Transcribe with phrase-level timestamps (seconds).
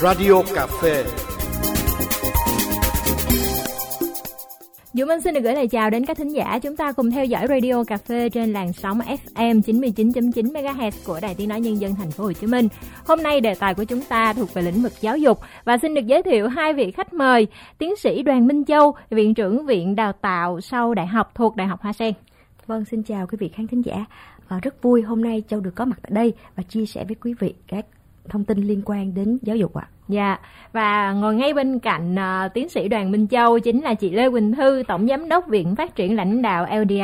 [0.00, 1.04] Radio Cà Phê.
[4.92, 6.58] Dũng Minh xin được gửi lời chào đến các thính giả.
[6.62, 11.18] Chúng ta cùng theo dõi Radio Cà Phê trên làn sóng FM 99.9 MHz của
[11.22, 12.68] Đài Tiếng nói Nhân dân Thành phố Hồ Chí Minh.
[13.06, 15.94] Hôm nay đề tài của chúng ta thuộc về lĩnh vực giáo dục và xin
[15.94, 17.46] được giới thiệu hai vị khách mời:
[17.78, 21.66] tiến sĩ Đoàn Minh Châu, viện trưởng Viện Đào tạo sau Đại học thuộc Đại
[21.66, 22.14] học Hoa Sen.
[22.66, 24.04] Vâng, xin chào quý vị khán thính giả.
[24.48, 27.14] À, rất vui hôm nay Châu được có mặt tại đây và chia sẻ với
[27.14, 27.86] quý vị các
[28.28, 29.88] thông tin liên quan đến giáo dục ạ.
[29.90, 29.94] À.
[30.08, 30.38] Dạ,
[30.72, 34.30] và ngồi ngay bên cạnh uh, tiến sĩ Đoàn Minh Châu chính là chị Lê
[34.30, 37.00] Quỳnh Thư, Tổng Giám đốc Viện Phát triển Lãnh đạo LDI.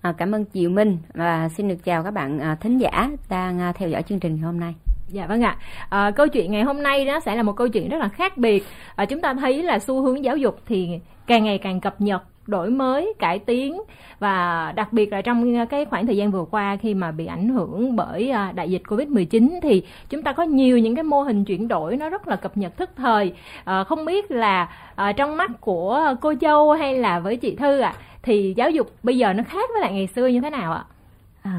[0.00, 3.70] À, cảm ơn chị Minh và xin được chào các bạn uh, thính giả đang
[3.70, 4.74] uh, theo dõi chương trình ngày hôm nay.
[5.08, 5.56] Dạ vâng ạ.
[5.88, 8.36] À, câu chuyện ngày hôm nay đó sẽ là một câu chuyện rất là khác
[8.38, 8.64] biệt.
[8.96, 12.22] À, chúng ta thấy là xu hướng giáo dục thì càng ngày càng cập nhật
[12.48, 13.80] đổi mới cải tiến
[14.18, 17.26] và đặc biệt là trong ờ, cái khoảng thời gian vừa qua khi mà bị
[17.26, 21.22] ảnh hưởng bởi ờ, đại dịch Covid-19 thì chúng ta có nhiều những cái mô
[21.22, 23.32] hình chuyển đổi nó rất là cập nhật thức thời
[23.64, 27.80] à, không biết là à, trong mắt của cô Châu hay là với chị Thư
[27.80, 30.50] ạ à, thì giáo dục bây giờ nó khác với lại ngày xưa như thế
[30.50, 30.84] nào ạ?
[30.88, 30.97] À,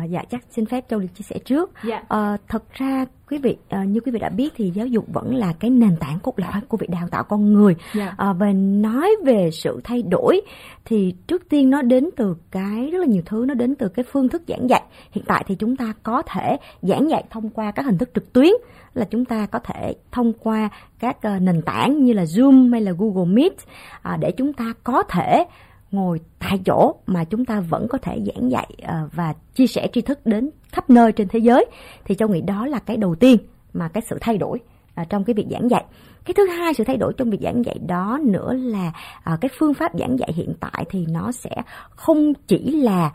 [0.09, 1.71] dạ chắc xin phép Châu được chia sẻ trước.
[1.83, 2.03] Dạ.
[2.07, 5.35] À, thật ra quý vị à, như quý vị đã biết thì giáo dục vẫn
[5.35, 7.75] là cái nền tảng cốt lõi của việc đào tạo con người.
[7.93, 8.13] Dạ.
[8.17, 10.41] À, và nói về sự thay đổi
[10.85, 14.05] thì trước tiên nó đến từ cái rất là nhiều thứ nó đến từ cái
[14.11, 14.83] phương thức giảng dạy.
[15.11, 18.33] Hiện tại thì chúng ta có thể giảng dạy thông qua các hình thức trực
[18.33, 18.51] tuyến
[18.93, 22.81] là chúng ta có thể thông qua các uh, nền tảng như là Zoom hay
[22.81, 23.53] là Google Meet
[24.01, 25.45] à, để chúng ta có thể
[25.91, 29.87] ngồi tại chỗ mà chúng ta vẫn có thể giảng dạy ờ, và chia sẻ
[29.93, 31.65] tri thức đến khắp nơi trên thế giới,
[32.05, 33.37] thì châu nghĩ đó là cái đầu tiên
[33.73, 34.59] mà cái sự thay đổi
[34.95, 35.85] ờ, trong cái việc giảng dạy.
[36.25, 38.91] Cái thứ hai, sự thay đổi trong việc giảng dạy đó nữa là
[39.23, 41.49] ờ, cái phương pháp giảng dạy hiện tại thì nó sẽ
[41.89, 43.11] không chỉ là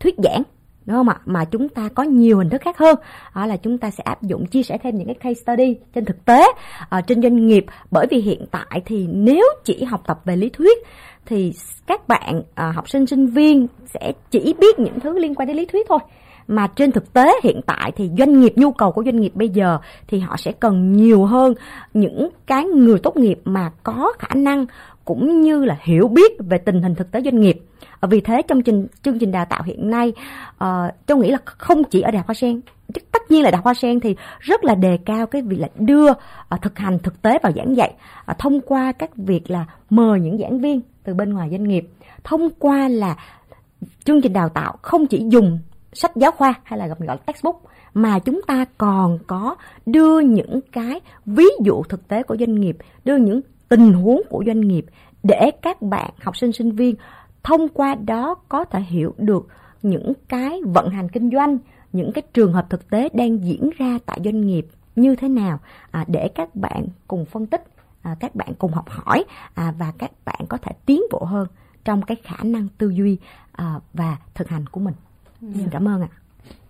[0.00, 0.42] thuyết giảng,
[0.86, 1.20] đúng không ạ?
[1.24, 2.98] Mà chúng ta có nhiều hình thức khác hơn.
[3.34, 6.04] Đó là chúng ta sẽ áp dụng chia sẻ thêm những cái case study trên
[6.04, 6.46] thực tế
[7.06, 7.66] trên doanh nghiệp.
[7.90, 10.78] Bởi vì hiện tại thì nếu chỉ học tập về lý thuyết
[11.26, 11.52] thì
[11.86, 15.56] các bạn à, học sinh sinh viên sẽ chỉ biết những thứ liên quan đến
[15.56, 15.98] lý thuyết thôi.
[16.48, 19.48] Mà trên thực tế hiện tại thì doanh nghiệp nhu cầu của doanh nghiệp bây
[19.48, 21.54] giờ thì họ sẽ cần nhiều hơn
[21.94, 24.66] những cái người tốt nghiệp mà có khả năng
[25.04, 27.60] cũng như là hiểu biết về tình hình thực tế doanh nghiệp.
[28.00, 30.12] Ờ, vì thế trong trình, chương trình đào tạo hiện nay
[30.64, 30.68] uh,
[31.06, 32.60] tôi nghĩ là không chỉ ở đại học hoa sen
[33.12, 35.68] tất nhiên là đại học hoa sen thì rất là đề cao cái việc là
[35.78, 37.94] đưa uh, thực hành thực tế vào giảng dạy
[38.30, 41.88] uh, thông qua các việc là mời những giảng viên từ bên ngoài doanh nghiệp.
[42.24, 43.16] Thông qua là
[44.04, 45.58] chương trình đào tạo không chỉ dùng
[45.92, 47.62] sách giáo khoa hay là gọi là textbook
[47.94, 49.56] mà chúng ta còn có
[49.86, 54.44] đưa những cái ví dụ thực tế của doanh nghiệp đưa những tình huống của
[54.46, 54.86] doanh nghiệp
[55.22, 56.94] để các bạn học sinh sinh viên
[57.42, 59.48] thông qua đó có thể hiểu được
[59.82, 61.58] những cái vận hành kinh doanh
[61.92, 64.66] những cái trường hợp thực tế đang diễn ra tại doanh nghiệp
[64.96, 65.58] như thế nào
[65.90, 67.64] à, để các bạn cùng phân tích
[68.04, 71.46] à, các bạn cùng học hỏi à, và các bạn có thể tiến bộ hơn
[71.84, 73.18] trong cái khả năng tư duy
[73.52, 74.94] à, và thực hành của mình.
[75.40, 75.48] Ừ.
[75.54, 76.08] Xin cảm ơn ạ.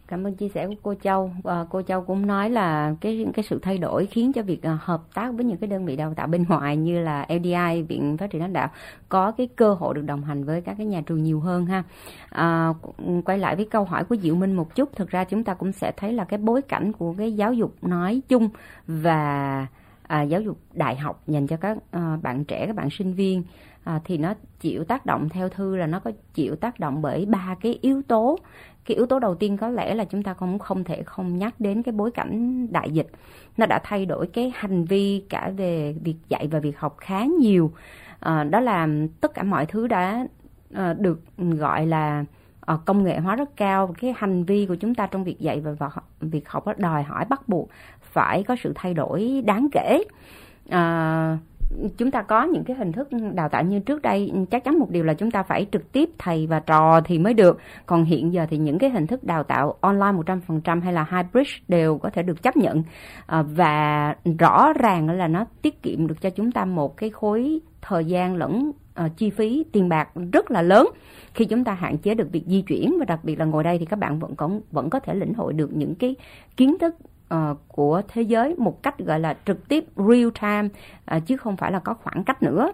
[0.07, 1.31] Cảm ơn chia sẻ của cô Châu.
[1.45, 4.79] À, cô Châu cũng nói là cái cái sự thay đổi khiến cho việc à,
[4.83, 8.17] hợp tác với những cái đơn vị đào tạo bên ngoài như là LDI, Viện
[8.17, 8.69] Phát triển lãnh đạo
[9.09, 11.83] có cái cơ hội được đồng hành với các cái nhà trường nhiều hơn ha.
[12.29, 12.75] À,
[13.25, 15.73] quay lại với câu hỏi của Diệu Minh một chút, thực ra chúng ta cũng
[15.73, 18.49] sẽ thấy là cái bối cảnh của cái giáo dục nói chung
[18.87, 19.67] và
[20.15, 23.43] à, giáo dục đại học dành cho các à, bạn trẻ các bạn sinh viên
[23.85, 27.27] à, thì nó chịu tác động theo thư là nó có chịu tác động bởi
[27.27, 28.39] ba cái yếu tố.
[28.85, 31.55] Cái yếu tố đầu tiên có lẽ là chúng ta cũng không thể không nhắc
[31.59, 33.07] đến cái bối cảnh đại dịch.
[33.57, 37.25] Nó đã thay đổi cái hành vi cả về việc dạy và việc học khá
[37.25, 37.73] nhiều.
[38.21, 38.89] À, đó là
[39.21, 40.27] tất cả mọi thứ đã
[40.75, 42.25] à, được gọi là
[42.61, 43.95] à, công nghệ hóa rất cao.
[44.01, 47.03] Cái hành vi của chúng ta trong việc dạy và, và việc học đó đòi
[47.03, 47.69] hỏi bắt buộc
[48.15, 50.05] phải có sự thay đổi đáng kể.
[50.71, 51.39] À,
[51.97, 54.91] chúng ta có những cái hình thức đào tạo như trước đây chắc chắn một
[54.91, 57.59] điều là chúng ta phải trực tiếp thầy và trò thì mới được.
[57.87, 60.19] Còn hiện giờ thì những cái hình thức đào tạo online
[60.59, 62.83] 100% hay là hybrid đều có thể được chấp nhận.
[63.27, 67.61] À, và rõ ràng là nó tiết kiệm được cho chúng ta một cái khối
[67.83, 68.73] thời gian lẫn
[69.05, 70.89] uh, chi phí tiền bạc rất là lớn
[71.35, 72.97] khi chúng ta hạn chế được việc di chuyển.
[72.99, 75.35] Và đặc biệt là ngồi đây thì các bạn vẫn có vẫn có thể lĩnh
[75.35, 76.15] hội được những cái
[76.57, 76.95] kiến thức
[77.35, 80.69] uh, của thế giới một cách gọi là trực tiếp real time
[81.17, 82.73] uh, chứ không phải là có khoảng cách nữa.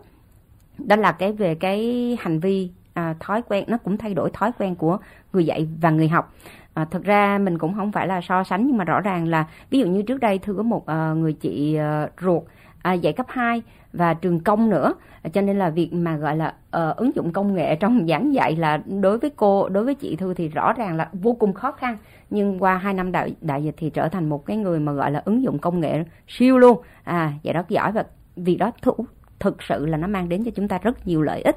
[0.78, 4.52] Đó là cái về cái hành vi à, thói quen nó cũng thay đổi thói
[4.58, 4.98] quen của
[5.32, 6.34] người dạy và người học.
[6.74, 9.46] À, thực ra mình cũng không phải là so sánh nhưng mà rõ ràng là
[9.70, 12.42] ví dụ như trước đây thư có một à, người chị à, ruột
[12.82, 13.62] à, dạy cấp 2
[13.92, 14.94] và trường công nữa.
[15.32, 18.56] Cho nên là việc mà gọi là uh, ứng dụng công nghệ trong giảng dạy
[18.56, 21.72] là đối với cô đối với chị thư thì rõ ràng là vô cùng khó
[21.72, 21.96] khăn
[22.30, 25.10] nhưng qua hai năm đại, đại dịch thì trở thành một cái người mà gọi
[25.10, 26.82] là ứng dụng công nghệ siêu luôn.
[27.04, 28.04] À vậy rất giỏi và
[28.36, 28.94] việc đó thủ
[29.38, 31.56] thực sự là nó mang đến cho chúng ta rất nhiều lợi ích.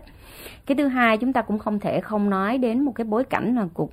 [0.66, 3.56] Cái thứ hai chúng ta cũng không thể không nói đến một cái bối cảnh
[3.56, 3.92] là cuộc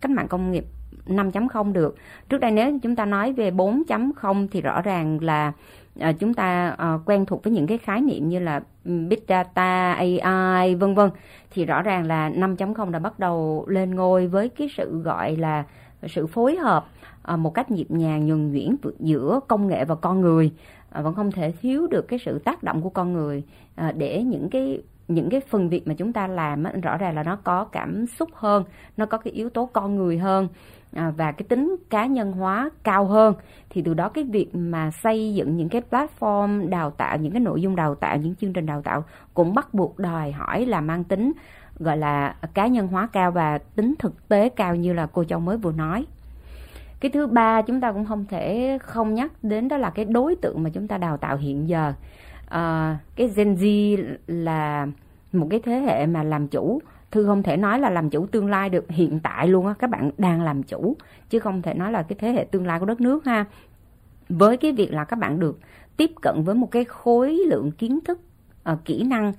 [0.00, 0.64] cách mạng công nghiệp
[1.06, 1.96] 5.0 được.
[2.28, 5.52] Trước đây nếu chúng ta nói về 4.0 thì rõ ràng là
[6.00, 9.92] à, chúng ta à, quen thuộc với những cái khái niệm như là big data,
[9.92, 11.10] AI vân vân.
[11.50, 15.64] Thì rõ ràng là 5.0 đã bắt đầu lên ngôi với cái sự gọi là
[16.08, 16.86] sự phối hợp
[17.22, 20.52] à, một cách nhịp nhàng, nhuần nhuyễn giữa công nghệ và con người
[20.90, 23.42] à, vẫn không thể thiếu được cái sự tác động của con người
[23.74, 27.22] à, để những cái những cái phần việc mà chúng ta làm rõ ràng là
[27.22, 28.64] nó có cảm xúc hơn,
[28.96, 30.48] nó có cái yếu tố con người hơn
[30.92, 33.34] và cái tính cá nhân hóa cao hơn.
[33.70, 37.40] Thì từ đó cái việc mà xây dựng những cái platform đào tạo, những cái
[37.40, 39.04] nội dung đào tạo, những chương trình đào tạo
[39.34, 41.32] cũng bắt buộc đòi hỏi là mang tính
[41.80, 45.40] gọi là cá nhân hóa cao và tính thực tế cao như là cô châu
[45.40, 46.06] mới vừa nói.
[47.00, 50.36] Cái thứ ba chúng ta cũng không thể không nhắc đến đó là cái đối
[50.36, 51.92] tượng mà chúng ta đào tạo hiện giờ.
[52.48, 53.96] À, cái Gen Z
[54.26, 54.86] là
[55.32, 56.80] một cái thế hệ mà làm chủ.
[57.10, 59.90] Thư không thể nói là làm chủ tương lai được hiện tại luôn á các
[59.90, 60.96] bạn đang làm chủ
[61.30, 63.44] chứ không thể nói là cái thế hệ tương lai của đất nước ha.
[64.28, 65.58] Với cái việc là các bạn được
[65.96, 68.20] tiếp cận với một cái khối lượng kiến thức
[68.72, 69.32] uh, kỹ năng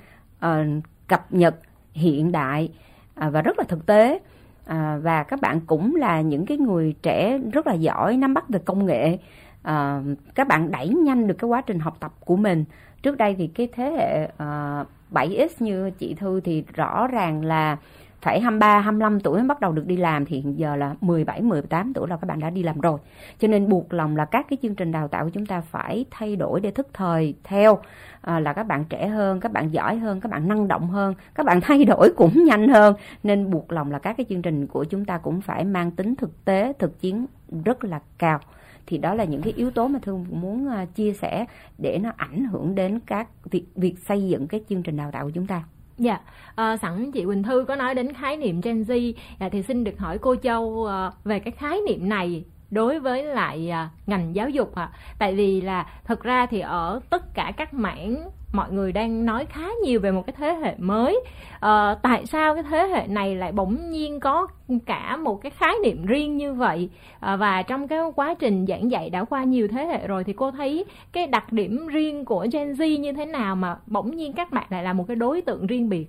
[0.46, 1.56] uh, cập nhật
[1.94, 2.70] hiện đại
[3.16, 4.20] à, và rất là thực tế.
[4.66, 8.50] À, và các bạn cũng là những cái người trẻ rất là giỏi nắm bắt
[8.50, 9.18] về công nghệ.
[9.62, 10.02] À,
[10.36, 12.66] các bạn đẩy nhanh được cái quá trình học tập của mình.
[13.02, 17.78] Trước đây thì cái thế hệ à, 7X như chị Thư thì rõ ràng là
[18.22, 21.42] phải 23, 25 tuổi mới bắt đầu được đi làm thì hiện giờ là 17,
[21.42, 23.00] 18 tuổi là các bạn đã đi làm rồi.
[23.40, 26.06] Cho nên buộc lòng là các cái chương trình đào tạo của chúng ta phải
[26.12, 27.80] thay đổi để thức thời theo
[28.22, 31.14] à, là các bạn trẻ hơn, các bạn giỏi hơn, các bạn năng động hơn,
[31.36, 32.96] các bạn thay đổi cũng nhanh hơn.
[33.24, 36.16] Nên buộc lòng là các cái chương trình của chúng ta cũng phải mang tính
[36.16, 37.26] thực tế, thực chiến
[37.66, 38.40] rất là cao.
[38.88, 41.46] Thì đó là những cái yếu tố mà thương muốn à, chia sẻ
[41.78, 45.26] để nó ảnh hưởng đến các việc việc xây dựng cái chương trình đào tạo
[45.26, 45.64] của chúng ta.
[46.02, 46.20] Dạ,
[46.56, 49.84] à, sẵn chị Quỳnh Thư có nói đến khái niệm Gen Z, à, thì xin
[49.84, 54.36] được hỏi cô Châu à, về cái khái niệm này đối với lại à, ngành
[54.36, 54.90] giáo dục ạ.
[54.94, 54.98] À.
[55.20, 59.46] Tại vì là thật ra thì ở tất cả các mảng mọi người đang nói
[59.46, 61.24] khá nhiều về một cái thế hệ mới.
[61.60, 64.48] À, tại sao cái thế hệ này lại bỗng nhiên có
[64.86, 66.90] cả một cái khái niệm riêng như vậy?
[67.20, 70.34] À, và trong cái quá trình giảng dạy đã qua nhiều thế hệ rồi thì
[70.34, 74.34] cô thấy cái đặc điểm riêng của Gen Z như thế nào mà bỗng nhiên
[74.34, 76.08] các bạn lại là một cái đối tượng riêng biệt?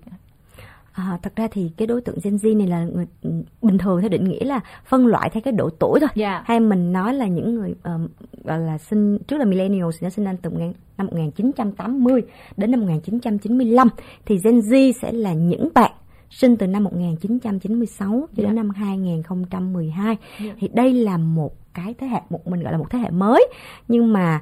[0.93, 3.31] À, thật ra thì cái đối tượng Gen Z này là người ừ,
[3.63, 6.09] bình thường theo định nghĩa là phân loại theo cái độ tuổi thôi.
[6.15, 6.17] Yeah.
[6.17, 6.43] Dạ.
[6.47, 8.09] Hay mình nói là những người um,
[8.45, 10.51] gọi là sinh trước là millennials nó sinh ra từ
[10.99, 12.23] năm 1980
[12.57, 13.89] đến năm 1995
[14.27, 15.93] thì Gen Z sẽ là những bạn
[16.31, 18.57] sinh từ năm 1996 cho đến yeah.
[18.57, 18.63] Dạ.
[18.63, 20.07] năm 2012.
[20.07, 20.19] Yeah.
[20.41, 20.53] Dạ.
[20.59, 23.47] Thì đây là một cái thế hệ một mình gọi là một thế hệ mới
[23.89, 24.41] nhưng mà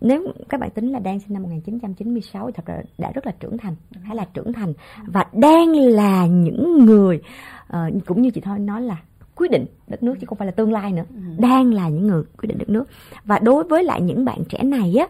[0.00, 3.32] nếu các bạn tính là đang sinh năm 1996 thì thật ra đã rất là
[3.40, 3.74] trưởng thành
[4.08, 4.72] khá là trưởng thành.
[5.06, 7.20] Và đang là những người
[7.72, 8.96] uh, cũng như chị thôi nói là
[9.34, 11.04] quyết định đất nước chứ không phải là tương lai nữa.
[11.14, 11.20] Ừ.
[11.38, 12.84] đang là những người quyết định đất nước.
[13.24, 15.06] Và đối với lại những bạn trẻ này á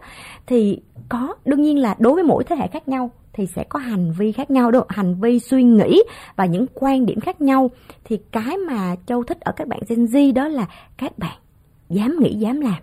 [0.47, 3.79] thì có đương nhiên là đối với mỗi thế hệ khác nhau thì sẽ có
[3.79, 6.03] hành vi khác nhau đâu hành vi suy nghĩ
[6.35, 7.69] và những quan điểm khác nhau.
[8.03, 10.67] Thì cái mà châu thích ở các bạn Gen Z đó là
[10.97, 11.37] các bạn
[11.89, 12.81] dám nghĩ dám làm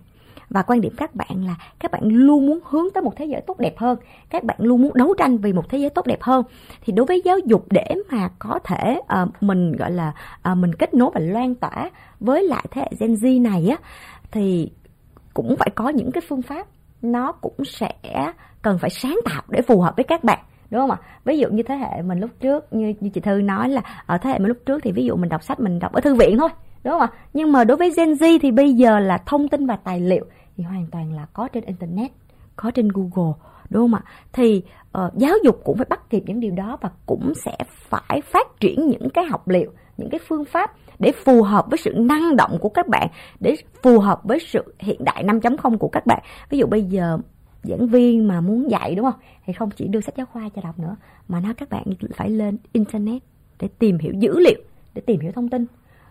[0.49, 3.41] và quan điểm các bạn là các bạn luôn muốn hướng tới một thế giới
[3.41, 3.97] tốt đẹp hơn
[4.29, 6.43] các bạn luôn muốn đấu tranh vì một thế giới tốt đẹp hơn.
[6.81, 10.13] Thì đối với giáo dục để mà có thể uh, mình gọi là
[10.51, 11.89] uh, mình kết nối và loan tỏa
[12.19, 13.77] với lại thế hệ Gen Z này á
[14.31, 14.71] thì
[15.33, 16.67] cũng phải có những cái phương pháp
[17.01, 17.93] nó cũng sẽ
[18.61, 20.39] cần phải sáng tạo để phù hợp với các bạn
[20.69, 20.97] đúng không ạ?
[21.25, 24.17] Ví dụ như thế hệ mình lúc trước như, như chị thư nói là ở
[24.17, 26.15] thế hệ mình lúc trước thì ví dụ mình đọc sách mình đọc ở thư
[26.15, 26.49] viện thôi
[26.83, 27.07] đúng không ạ?
[27.33, 30.25] Nhưng mà đối với Gen Z thì bây giờ là thông tin và tài liệu
[30.57, 32.11] thì hoàn toàn là có trên internet
[32.55, 33.33] có trên google
[33.69, 34.03] đúng không ạ?
[34.33, 34.63] Thì
[34.97, 38.47] uh, giáo dục cũng phải bắt kịp những điều đó và cũng sẽ phải phát
[38.59, 42.35] triển những cái học liệu những cái phương pháp để phù hợp với sự năng
[42.35, 43.07] động của các bạn
[43.39, 46.23] để phù hợp với sự hiện đại 5.0 của các bạn.
[46.49, 47.17] Ví dụ bây giờ
[47.63, 49.19] giảng viên mà muốn dạy đúng không?
[49.45, 50.95] Thì không chỉ đưa sách giáo khoa cho đọc nữa
[51.27, 51.83] mà nó các bạn
[52.15, 53.21] phải lên internet
[53.59, 54.61] để tìm hiểu dữ liệu
[54.93, 55.65] để tìm hiểu thông tin.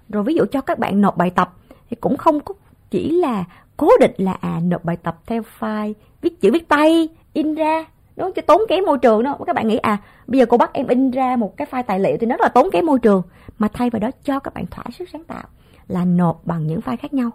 [0.08, 1.54] Rồi ví dụ cho các bạn nộp bài tập
[1.90, 2.54] thì cũng không có
[2.90, 3.44] chỉ là
[3.76, 5.92] cố định là à nộp bài tập theo file,
[6.22, 7.84] viết chữ viết tay, in ra,
[8.16, 9.38] đúng cho tốn kém môi trường đó.
[9.46, 12.00] Các bạn nghĩ à bây giờ cô bắt em in ra một cái file tài
[12.00, 13.22] liệu thì nó rất là tốn kém môi trường.
[13.58, 15.44] Mà thay vào đó cho các bạn thỏa sức sáng tạo
[15.88, 17.30] là nộp bằng những file khác nhau.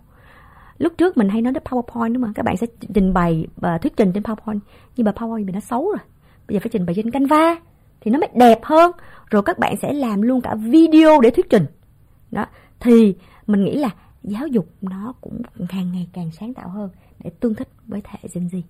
[0.77, 2.33] Lúc trước mình hay nói đến PowerPoint đúng không?
[2.33, 4.59] Các bạn sẽ trình bày và thuyết trình trên PowerPoint.
[4.95, 5.99] Nhưng mà PowerPoint mình nó xấu rồi.
[6.47, 7.55] Bây giờ phải trình bày trên Canva
[8.01, 8.91] thì nó mới đẹp hơn.
[9.29, 11.65] Rồi các bạn sẽ làm luôn cả video để thuyết trình.
[12.31, 12.45] Đó.
[12.79, 13.15] Thì
[13.47, 13.89] mình nghĩ là
[14.23, 16.89] giáo dục nó cũng càng ngày càng sáng tạo hơn
[17.23, 18.61] để tương thích với thế hệ Gen Z.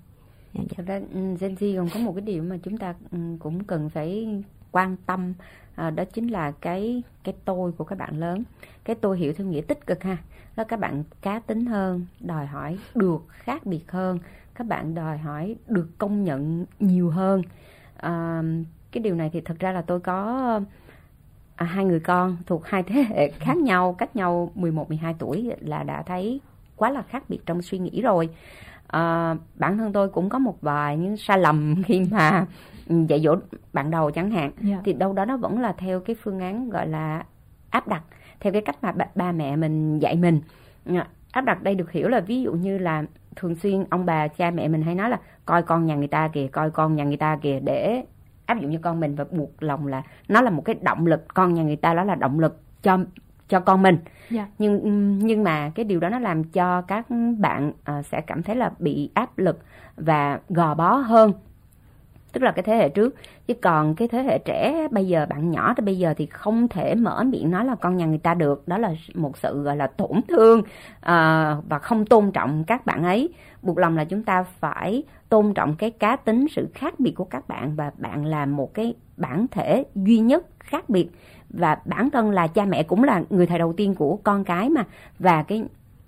[0.53, 0.62] Dạ.
[0.70, 0.74] dạ.
[0.77, 3.63] Thật ra ừ, Gen Z còn có một cái điều mà chúng ta ừ, cũng
[3.63, 4.27] cần phải
[4.72, 5.34] quan tâm
[5.75, 8.43] à, đó chính là cái cái tôi của các bạn lớn
[8.84, 10.17] cái tôi hiểu theo nghĩa tích cực ha
[10.55, 14.20] đó các bạn cá tính hơn đòi hỏi được khác biệt hơn
[14.55, 17.41] các bạn đòi hỏi được công nhận nhiều hơn
[17.98, 18.43] à,
[18.91, 20.62] cái điều này thì thật ra là tôi có
[21.61, 25.51] à, hai người con thuộc hai thế hệ khác nhau cách nhau 11 12 tuổi
[25.59, 26.41] là đã thấy
[26.75, 28.29] quá là khác biệt trong suy nghĩ rồi
[28.87, 32.45] à, bản thân tôi cũng có một vài những sai lầm khi mà
[32.87, 33.35] dạy dỗ
[33.73, 34.55] bạn đầu chẳng hạn yeah.
[34.61, 34.81] Dạ.
[34.85, 37.23] thì đâu đó nó vẫn là theo cái phương án gọi là
[37.69, 38.03] áp đặt
[38.39, 40.41] theo cái cách mà ba, ba mẹ mình dạy mình
[40.85, 43.03] dạ, áp đặt đây được hiểu là ví dụ như là
[43.35, 46.27] thường xuyên ông bà cha mẹ mình hay nói là coi con nhà người ta
[46.27, 48.03] kìa coi con nhà người ta kìa để
[48.45, 51.25] áp dụng cho con mình và buộc lòng là nó là một cái động lực
[51.33, 52.98] con nhà người ta đó là động lực cho
[53.50, 54.29] cho con mình yeah.
[54.29, 54.48] Dạ.
[54.60, 57.05] nhưng nhưng mà cái điều đó nó làm cho các
[57.38, 59.60] bạn uh, sẽ cảm thấy là bị áp lực
[59.98, 61.33] và gò bó hơn
[62.31, 63.15] tức là cái thế hệ trước
[63.48, 66.67] chứ còn cái thế hệ trẻ bây giờ bạn nhỏ tới bây giờ thì không
[66.67, 69.77] thể mở miệng nói là con nhà người ta được đó là một sự gọi
[69.77, 70.65] là tổn thương uh,
[71.69, 73.29] và không tôn trọng các bạn ấy
[73.62, 77.23] buộc lòng là chúng ta phải tôn trọng cái cá tính, sự khác biệt của
[77.23, 81.09] các bạn và bạn là một cái bản thể duy nhất khác biệt.
[81.50, 84.69] Và bản thân là cha mẹ cũng là người thầy đầu tiên của con cái
[84.69, 84.85] mà.
[85.19, 85.63] Và cái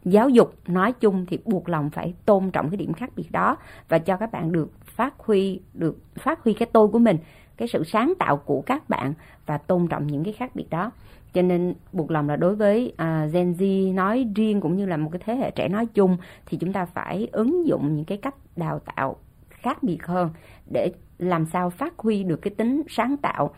[0.06, 3.58] giáo dục nói chung thì buộc lòng phải tôn trọng cái điểm khác biệt đó
[3.90, 7.18] và cho các bạn được phát huy, được phát huy cái tôi của mình,
[7.58, 9.14] cái sự sáng tạo của các bạn
[9.46, 10.92] và tôn trọng những cái khác biệt đó
[11.34, 14.98] cho nên buộc lòng là đối với uh, Gen Z nói riêng cũng như là
[14.98, 18.18] một cái thế hệ trẻ nói chung thì chúng ta phải ứng dụng những cái
[18.18, 19.16] cách đào tạo
[19.50, 20.30] khác biệt hơn
[20.72, 23.54] để làm sao phát huy được cái tính sáng tạo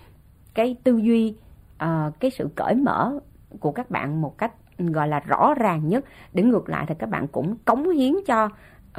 [0.54, 1.36] cái tư duy
[1.84, 3.20] uh, cái sự cởi mở
[3.60, 6.06] của các bạn một cách gọi là rõ ràng nhất.
[6.34, 8.50] Để ngược lại thì các bạn cũng cống hiến cho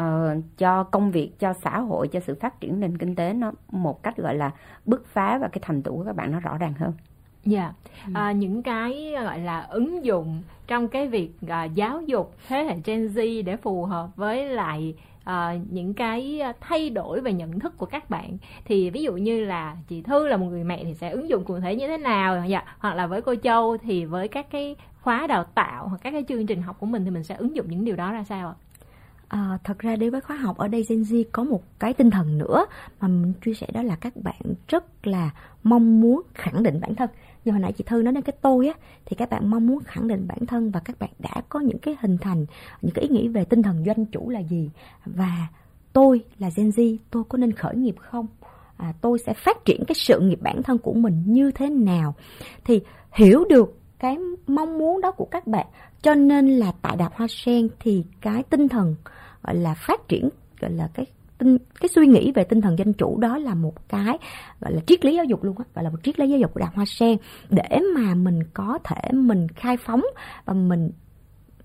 [0.02, 3.52] uh, cho công việc cho xã hội cho sự phát triển nền kinh tế nó
[3.68, 4.50] một cách gọi là
[4.85, 6.92] bứt phá và cái thành tựu của các bạn nó rõ ràng hơn.
[7.46, 7.74] Dạ, yeah.
[8.06, 8.12] Ừ.
[8.14, 12.76] à, những cái gọi là ứng dụng trong cái việc à, giáo dục thế hệ
[12.84, 17.78] Gen Z để phù hợp với lại à, những cái thay đổi về nhận thức
[17.78, 20.94] của các bạn thì ví dụ như là chị Thư là một người mẹ thì
[20.94, 24.04] sẽ ứng dụng cụ thể như thế nào dạ hoặc là với cô Châu thì
[24.04, 27.10] với các cái khóa đào tạo hoặc các cái chương trình học của mình thì
[27.10, 28.54] mình sẽ ứng dụng những điều đó ra sao ạ?
[29.28, 32.11] À, thật ra đối với khóa học ở đây Gen Z có một cái tinh
[32.11, 32.66] thần nữa
[33.00, 35.30] mà mình chia sẻ đó là các bạn rất là
[35.62, 37.11] mong muốn khẳng định bản thân.
[37.45, 39.78] Như hồi nãy chị Thư nói đến cái tôi á thì các bạn mong muốn
[39.85, 42.47] khẳng định bản thân và các bạn đã có những cái hình thành
[42.83, 44.71] những cái ý nghĩ về tinh thần doanh chủ là gì?
[45.04, 45.49] Và
[45.92, 48.26] tôi là Gen Z tôi có nên khởi nghiệp không?
[48.76, 52.14] À, tôi sẽ phát triển cái sự nghiệp bản thân của mình như thế nào?
[52.64, 52.80] Thì
[53.12, 55.66] hiểu được cái mong muốn đó của các bạn
[56.06, 58.94] cho nên là tại Đạp Hoa Sen thì cái tinh thần
[59.42, 60.28] gọi là phát triển
[60.60, 61.06] gọi là cái
[61.38, 64.18] tinh cái suy nghĩ về tinh thần dân chủ đó là một cái
[64.60, 66.54] gọi là triết lý giáo dục luôn á gọi là một triết lý giáo dục
[66.54, 67.18] của đào Hoa Sen.
[67.50, 70.02] Để mà mình có thể mình khai phóng
[70.44, 70.90] và mình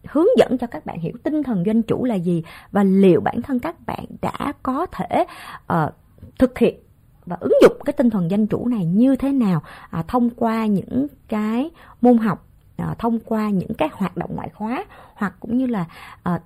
[0.08, 3.42] hướng dẫn cho các bạn hiểu tinh thần doanh chủ là gì và liệu bản
[3.42, 5.26] thân các bạn đã có thể
[5.74, 5.94] uh,
[6.40, 6.76] thực hiện
[7.26, 10.66] và ứng dụng cái tinh thần dân chủ này như thế nào à, thông qua
[10.66, 11.70] những cái
[12.02, 12.51] môn học
[12.82, 14.86] à, thông qua những cái hoạt động ngoại khóa
[15.16, 15.86] hoặc cũng như là
[16.24, 16.40] à,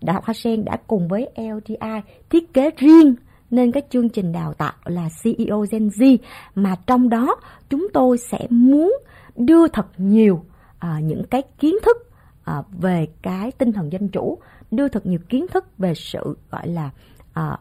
[0.00, 3.14] Đại học Hoa Sen đã cùng với LTI thiết kế riêng
[3.50, 6.18] nên cái chương trình đào tạo là CEO Gen Z.
[6.54, 7.36] Mà trong đó
[7.70, 8.94] chúng tôi sẽ muốn
[9.36, 10.44] đưa thật nhiều
[10.78, 11.96] à, những cái kiến thức
[12.44, 14.38] à, về cái tinh thần dân chủ
[14.70, 16.90] đưa thật nhiều kiến thức về sự gọi là
[17.32, 17.58] à,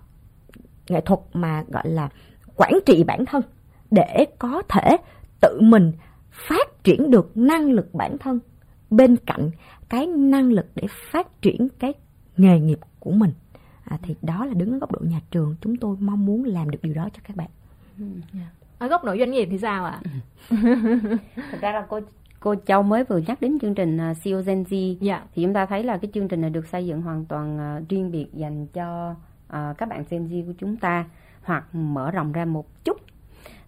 [0.90, 2.10] nghệ thuật mà gọi là
[2.56, 3.42] quản trị bản thân
[3.92, 4.98] để có thể
[5.42, 5.92] tự mình
[6.32, 8.40] phát triển được năng lực bản thân.
[8.90, 9.52] Bên cạnh
[9.90, 11.94] cái năng lực để phát triển cái
[12.38, 13.32] nghề nghiệp của mình.
[13.84, 15.56] À, thì đó là đứng ở góc độ nhà trường.
[15.62, 17.50] Chúng tôi mong muốn làm được điều đó cho các bạn.
[18.80, 20.02] Ở góc độ doanh nghiệp thì sao ạ?
[21.36, 22.00] Thật ra là cô
[22.40, 24.98] cô Châu mới vừa nhắc đến chương trình uh, CEO Gen Z.
[25.02, 25.24] Dạ.
[25.36, 27.90] thì chúng ta thấy là cái chương trình này được xây dựng hoàn toàn uh,
[27.90, 29.12] riêng biệt dành cho
[29.48, 31.06] uh, các bạn Gen Z của chúng ta
[31.44, 32.98] hoặc mở rộng ra một chút.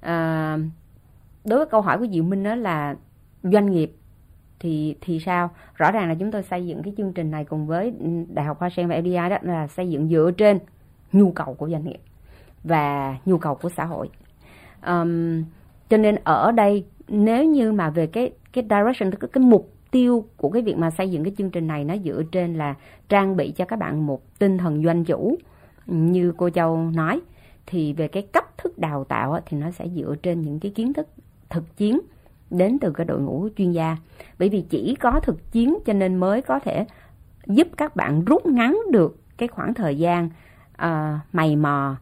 [0.02, 0.58] À,
[1.46, 2.96] đối với câu hỏi của Diệu Minh đó là
[3.44, 3.96] doanh nghiệp
[4.60, 5.50] thì thì sao?
[5.76, 7.94] Rõ ràng là chúng tôi xây dựng cái chương trình này cùng với
[8.34, 10.60] đại học Hoa Sen và FDI đó là xây dựng dựa trên
[11.12, 12.00] nhu cầu của doanh nghiệp
[12.64, 14.10] và nhu cầu của xã hội.
[14.86, 15.44] Um,
[15.90, 20.26] cho nên ở đây nếu như mà về cái cái direction cái, cái mục tiêu
[20.38, 22.76] của cái việc mà xây dựng cái chương trình này nó dựa trên là
[23.10, 25.38] trang bị cho các bạn một tinh thần doanh chủ
[25.88, 27.22] như cô Châu nói
[27.66, 30.94] thì về cái cách thức đào tạo thì nó sẽ dựa trên những cái kiến
[30.94, 31.08] thức
[31.50, 32.00] thực chiến
[32.50, 33.98] đến từ cái đội ngũ chuyên gia.
[34.40, 36.86] Bởi vì chỉ có thực chiến cho nên mới có thể
[37.46, 40.30] giúp các bạn rút ngắn được cái khoảng thời gian
[40.84, 41.96] uh, mày mò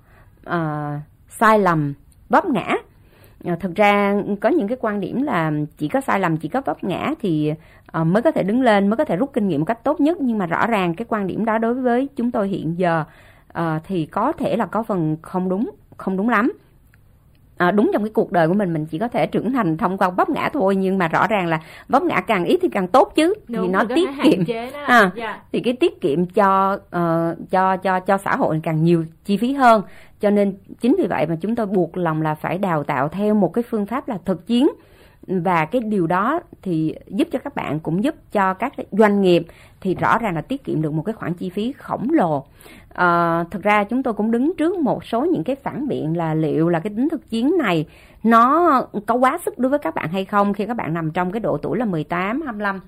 [0.50, 1.94] uh, sai lầm
[2.30, 2.76] vấp ngã.
[3.52, 6.62] Uh, thực ra có những cái quan điểm là chỉ có sai lầm chỉ có
[6.66, 7.54] vấp ngã thì
[8.02, 10.02] uh, mới có thể đứng lên mới có thể rút kinh nghiệm một cách tốt
[10.02, 10.18] nhất.
[10.22, 13.04] Nhưng mà rõ ràng cái quan điểm đó đối với chúng tôi hiện giờ
[13.60, 16.52] uh, thì có thể là có phần không đúng không đúng lắm
[17.62, 19.98] à, đúng trong cái cuộc đời của mình mình chỉ có thể trưởng thành thông
[19.98, 22.88] qua vấp ngã thôi nhưng mà rõ ràng là vấp ngã càng ít thì càng
[22.88, 24.44] tốt chứ đúng, thì nó tiết kiệm
[24.86, 25.16] à, yeah.
[25.16, 25.42] Dạ.
[25.52, 29.54] thì cái tiết kiệm cho uh, cho cho cho xã hội càng nhiều chi phí
[29.54, 29.82] hơn
[30.20, 33.34] cho nên chính vì vậy mà chúng tôi buộc lòng là phải đào tạo theo
[33.34, 34.68] một cái phương pháp là thực chiến
[35.28, 39.46] và cái điều đó thì giúp cho các bạn cũng giúp cho các doanh nghiệp
[39.82, 42.46] thì rõ ràng là tiết kiệm được một cái khoản chi phí khổng lồ
[42.94, 46.34] à, thực ra chúng tôi cũng đứng trước một số những cái phản biện là
[46.34, 47.86] liệu là cái tính thực chiến này
[48.24, 48.72] nó
[49.06, 51.40] có quá sức đối với các bạn hay không khi các bạn nằm trong cái
[51.40, 52.80] độ tuổi là 18, 25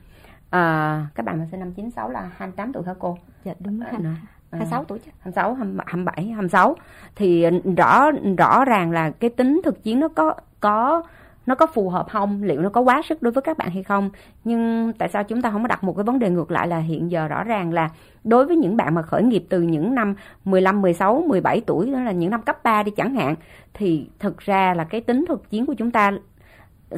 [0.49, 3.17] à, các bạn mà sinh năm 96 là 28 tuổi hả cô?
[3.43, 3.89] Dạ đúng rồi.
[3.91, 4.15] À,
[4.51, 5.53] 26 tuổi chứ 26,
[5.85, 6.75] 27, 26
[7.15, 7.45] thì
[7.77, 11.03] rõ rõ ràng là cái tính thực chiến nó có có
[11.45, 12.43] nó có phù hợp không?
[12.43, 14.09] Liệu nó có quá sức đối với các bạn hay không?
[14.43, 16.77] Nhưng tại sao chúng ta không có đặt một cái vấn đề ngược lại là
[16.77, 17.89] hiện giờ rõ ràng là
[18.23, 21.99] đối với những bạn mà khởi nghiệp từ những năm 15, 16, 17 tuổi đó
[21.99, 23.35] là những năm cấp 3 đi chẳng hạn
[23.73, 26.11] thì thực ra là cái tính thực chiến của chúng ta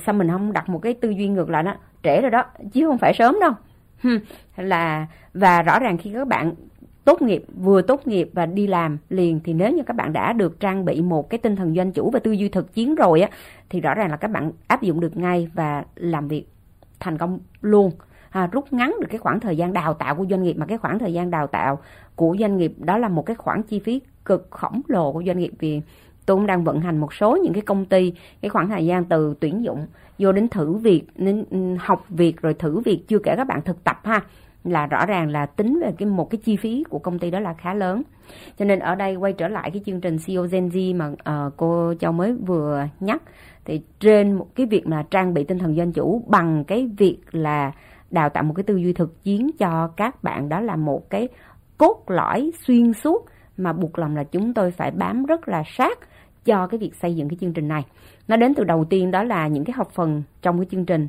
[0.06, 1.76] sao mình không đặt một cái tư duy ngược lại đó?
[2.04, 3.52] Trễ rồi đó chứ không phải sớm đâu.
[4.58, 6.54] Là và rõ ràng khi các bạn
[7.06, 10.34] tốt nghiệp vừa tốt nghiệp và đi làm liền thì nếu như các bạn đã
[10.34, 13.22] được trang bị một cái tinh thần doanh chủ và tư duy thực chiến rồi
[13.22, 13.30] á
[13.70, 16.46] thì rõ ràng là các bạn áp dụng được ngay và làm việc
[17.00, 17.92] thành công luôn.
[18.30, 20.78] À, rút ngắn được cái khoảng thời gian đào tạo của doanh nghiệp mà cái
[20.78, 21.80] khoảng thời gian đào tạo
[22.16, 25.38] của doanh nghiệp đó là một cái khoản chi phí cực khổng lồ của doanh
[25.38, 25.82] nghiệp vì
[26.26, 29.06] tôi cũng đang vận hành một số những cái công ty cái khoảng thời gian
[29.06, 29.88] từ tuyển dụng
[30.20, 33.62] vô đến thử việc đến ừ, học việc rồi thử việc chưa kể các bạn
[33.62, 34.22] thực tập ha
[34.66, 37.40] là rõ ràng là tính về cái một cái chi phí của công ty đó
[37.40, 38.02] là khá lớn.
[38.58, 41.54] Cho nên ở đây quay trở lại cái chương trình CEO Gen Z mà uh,
[41.58, 43.22] cô Châu mới vừa nhắc
[43.66, 47.18] thì trên một cái việc mà trang bị tinh thần doanh chủ bằng cái việc
[47.32, 47.72] là
[48.12, 51.28] đào tạo một cái tư duy thực chiến cho các bạn đó là một cái
[51.78, 53.26] cốt lõi xuyên suốt
[53.58, 56.00] mà buộc lòng là chúng tôi phải bám rất là sát
[56.46, 57.82] cho cái việc xây dựng cái chương trình này.
[58.28, 61.08] Nó đến từ đầu tiên đó là những cái học phần trong cái chương trình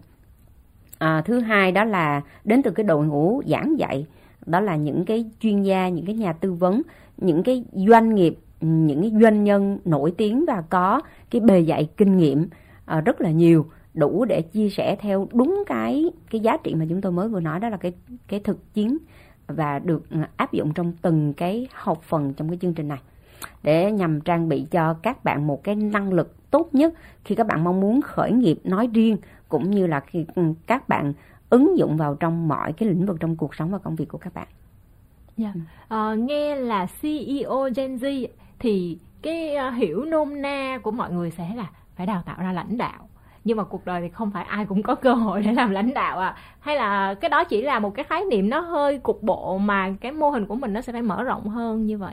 [0.99, 4.07] à, thứ hai đó là đến từ cái đội ngũ giảng dạy.
[4.47, 6.83] Đó là những cái chuyên gia những cái nhà tư vấn
[7.17, 11.89] những cái doanh nghiệp những cái doanh nhân nổi tiếng và có cái bề dạy
[11.97, 12.49] kinh nghiệm
[12.85, 16.87] à, rất là nhiều đủ để chia sẻ theo đúng cái cái giá trị mà
[16.89, 17.61] chúng tôi mới vừa nói.
[17.61, 17.93] Đó là cái
[18.29, 18.99] cái thực chiến
[19.47, 22.99] và được à, áp dụng trong từng cái học phần trong cái chương trình này.
[23.63, 27.47] Để nhằm trang bị cho các bạn một cái năng lực tốt nhất khi các
[27.47, 29.17] bạn mong muốn khởi nghiệp nói riêng
[29.49, 31.13] cũng như là khi ừ, các bạn
[31.51, 34.19] ứng dụng vào trong mọi cái lĩnh vực trong cuộc sống và công việc của
[34.19, 34.49] các bạn.
[35.37, 35.55] Yeah.
[35.55, 35.61] Dạ.
[35.89, 38.27] À, nghe là CEO Gen Z
[38.59, 42.53] thì cái uh, hiểu nôm na của mọi người sẽ là phải đào tạo ra
[42.53, 43.09] lãnh đạo
[43.47, 45.95] nhưng mà cuộc đời thì không phải ai cũng có cơ hội để làm lãnh
[45.95, 49.23] đạo à hay là cái đó chỉ là một cái khái niệm nó hơi cục
[49.23, 52.13] bộ mà cái mô hình của mình nó sẽ phải mở rộng hơn như vậy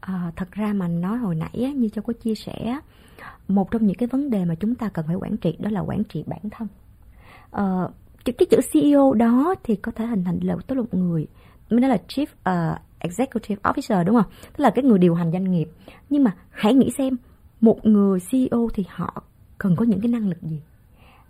[0.00, 2.78] à, thật ra mà nói hồi nãy á, như cho có chia sẻ
[3.48, 5.80] một trong những cái vấn đề mà chúng ta cần phải quản trị đó là
[5.80, 6.68] quản trị bản thân.
[7.50, 7.88] À,
[8.24, 11.26] cái chữ CEO đó thì có thể hình thành là tới một người
[11.70, 14.32] mình nói là chief uh, executive officer đúng không?
[14.42, 15.68] Tức là cái người điều hành doanh nghiệp.
[16.10, 17.16] Nhưng mà hãy nghĩ xem
[17.60, 19.22] một người CEO thì họ
[19.58, 20.60] cần có những cái năng lực gì?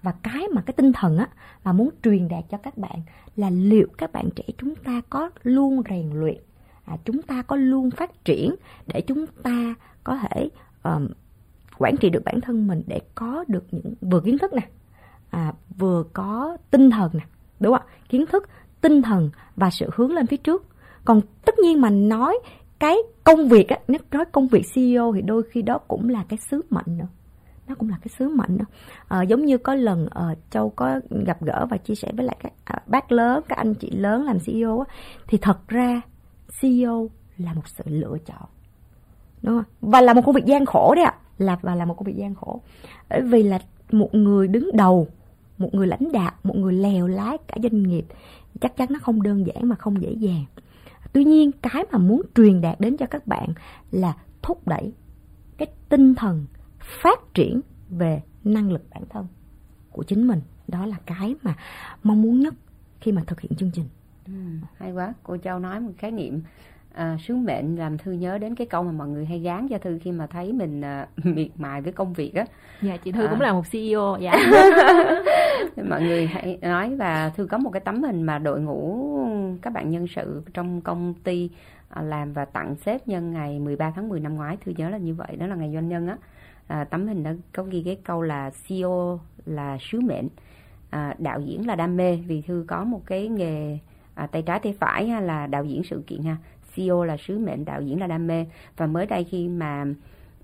[0.03, 1.29] Và cái mà cái tinh thần á
[1.65, 3.03] mà muốn truyền đạt cho các bạn
[3.37, 6.39] là liệu các bạn trẻ chúng ta có luôn rèn luyện
[6.88, 8.55] à, chúng ta có luôn phát triển
[8.87, 9.74] để chúng ta
[10.05, 10.48] có thể
[10.83, 11.09] um,
[11.79, 14.68] quản trị được bản thân mình để có được những vừa kiến thức nè
[15.31, 17.24] à, vừa có tinh thần nè
[17.61, 18.48] đúng không kiến thức
[18.81, 20.66] tinh thần và sự hướng lên phía trước.
[21.05, 22.38] Còn tất nhiên mà nói
[22.79, 26.38] cái công việc á nói công việc CEO thì đôi khi đó cũng là cái
[26.51, 27.07] sứ mệnh nữa.
[27.68, 28.64] Nó cũng là cái sứ mệnh đó.
[28.68, 32.27] À, ờ, giống như có lần à, châu có gặp gỡ và chia sẻ với
[32.27, 34.94] lại các à, bác lớn các anh chị lớn làm CEO á,
[35.27, 36.01] thì thật ra
[36.61, 38.49] CEO là một sự lựa chọn.
[39.43, 39.91] Đúng không?
[39.91, 41.15] Và là một công việc gian khổ đấy ạ.
[41.39, 42.61] Là, và là một công việc gian khổ.
[43.11, 43.59] Bởi vì là
[43.93, 45.09] một người đứng đầu,
[45.59, 48.07] một người lãnh đạo, một người lèo lái cả doanh nghiệp,
[48.61, 50.45] chắc chắn nó không đơn giản mà không dễ dàng.
[51.13, 53.49] Tuy nhiên, cái mà muốn truyền đạt đến cho các bạn
[53.91, 54.93] là thúc đẩy
[55.57, 56.47] cái tinh thần
[56.81, 59.27] phát triển về năng lực bản thân
[59.91, 60.41] của chính mình.
[60.69, 61.55] Đó là cái mà
[62.03, 62.55] mong muốn nhất
[63.01, 63.89] khi mà thực hiện chương trình
[64.29, 65.14] ừ, hay quá.
[65.23, 66.43] Cô châu nói một khái niệm
[66.99, 69.79] à, sứ mệnh làm thư nhớ đến cái câu mà mọi người hay gán cho
[69.79, 72.45] thư khi mà thấy mình à, miệt mài với công việc á.
[72.83, 73.31] Dạ chị thư à.
[73.31, 74.35] cũng là một ceo dạ.
[75.88, 79.09] Mọi người hãy nói và thư có một cái tấm hình mà đội ngũ
[79.62, 81.51] các bạn nhân sự trong công ty
[81.88, 84.57] à, làm và tặng sếp nhân ngày 13 tháng 10 năm ngoái.
[84.57, 86.17] Thư nhớ là như vậy đó là ngày doanh nhân á.
[86.67, 90.29] À, tấm hình đó có ghi cái câu là CEO là sứ mệnh
[90.91, 92.17] à, đạo diễn là đam mê.
[92.17, 93.79] Vì thư có một cái nghề
[94.19, 96.37] à, tay trái tay phải ha, là đạo diễn sự kiện ha.
[96.75, 98.47] CEO là sứ mệnh đạo diễn là đam mê.
[98.77, 99.85] Và mới đây khi mà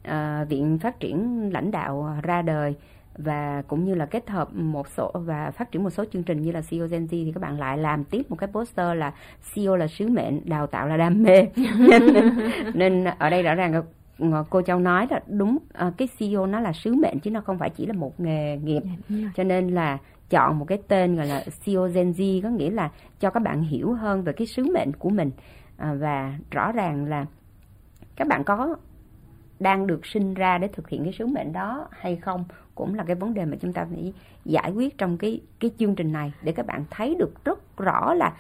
[0.03, 2.75] à, viện phát triển lãnh đạo ra đời
[3.19, 6.43] và cũng như là kết hợp một số và phát triển một số chương trình
[6.43, 9.13] như là CEO Gen Z thì các bạn lại làm tiếp một cái poster là
[9.55, 11.47] CEO là sứ mệnh đào tạo là đam mê.
[11.79, 12.03] Nên,
[12.75, 13.83] nên ở đây rõ ràng
[14.51, 17.59] cô châu nói là đúng à, cái CEO nó là sứ mệnh chứ nó không
[17.59, 18.83] phải chỉ là một nghề nghiệp.
[19.09, 19.99] Dạ, cho nên là
[20.31, 23.63] chọn một cái tên gọi là CEO Gen Z có nghĩa là cho các bạn
[23.63, 25.31] hiểu hơn về cái sứ mệnh của mình.
[25.77, 27.27] À, và rõ ràng là
[28.17, 28.77] các bạn có
[29.61, 33.05] đang được sinh ra để thực hiện cái sứ mệnh đó hay không cũng là
[33.05, 34.13] cái vấn đề mà chúng ta phải
[34.45, 38.15] giải quyết trong cái cái chương trình này để các bạn thấy được rất rõ
[38.15, 38.33] là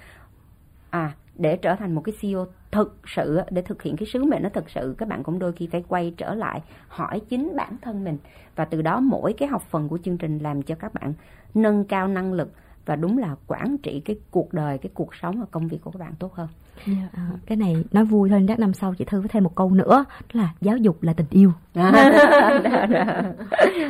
[0.90, 4.42] à để trở thành một cái CEO thực sự để thực hiện cái sứ mệnh
[4.42, 7.76] nó thực sự các bạn cũng đôi khi phải quay trở lại hỏi chính bản
[7.82, 8.18] thân mình
[8.56, 11.14] và từ đó mỗi cái học phần của chương trình làm cho các bạn
[11.54, 12.52] nâng cao năng lực
[12.86, 15.90] và đúng là quản trị cái cuộc đời cái cuộc sống và công việc của
[15.90, 16.48] các bạn tốt hơn
[16.86, 16.98] yeah.
[16.98, 19.54] Dạ, à, cái này nói vui thôi chắc năm sau chị thư với thêm một
[19.54, 21.52] câu nữa là giáo dục là tình yêu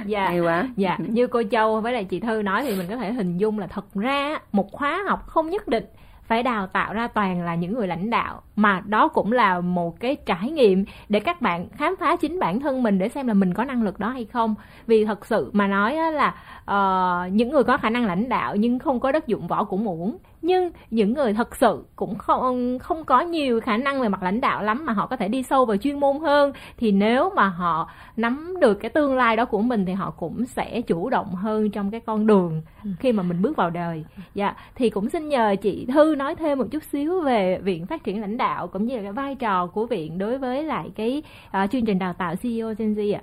[0.07, 0.69] dạ Hay quá.
[0.77, 3.59] dạ như cô châu với lại chị thư nói thì mình có thể hình dung
[3.59, 5.85] là thật ra một khóa học không nhất định
[6.27, 8.43] phải đào tạo ra toàn là những người lãnh đạo.
[8.57, 12.61] Mà đó cũng là một cái trải nghiệm để các bạn khám phá chính bản
[12.61, 14.55] thân mình để xem là mình có năng lực đó hay không.
[14.87, 16.35] Vì thật sự mà nói là
[16.71, 19.89] uh, những người có khả năng lãnh đạo nhưng không có đất dụng võ cũng
[19.89, 24.23] uổng nhưng những người thật sự cũng không không có nhiều khả năng về mặt
[24.23, 26.53] lãnh đạo lắm mà họ có thể đi sâu vào chuyên môn hơn.
[26.77, 30.45] Thì nếu mà họ nắm được cái tương lai đó của mình thì họ cũng
[30.47, 32.91] sẽ chủ động hơn trong cái con đường ừ.
[32.99, 34.05] khi mà mình bước vào đời.
[34.35, 38.05] Dạ thì cũng xin nhờ chị thư nói thêm một chút xíu về viện phát
[38.05, 41.23] triển lãnh đạo cũng như là cái vai trò của viện đối với lại cái
[41.47, 43.23] uh, chương trình đào tạo CEO Gen Z ạ.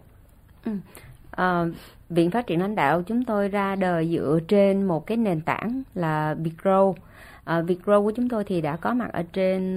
[0.66, 0.72] Ừ
[1.32, 1.66] à,
[2.10, 5.84] Viện Phát triển lãnh đạo chúng tôi ra đời dựa trên một cái nền tảng
[5.96, 6.94] là Vigrow
[7.44, 9.76] Ờ, à, việc grow của chúng tôi thì đã có mặt ở trên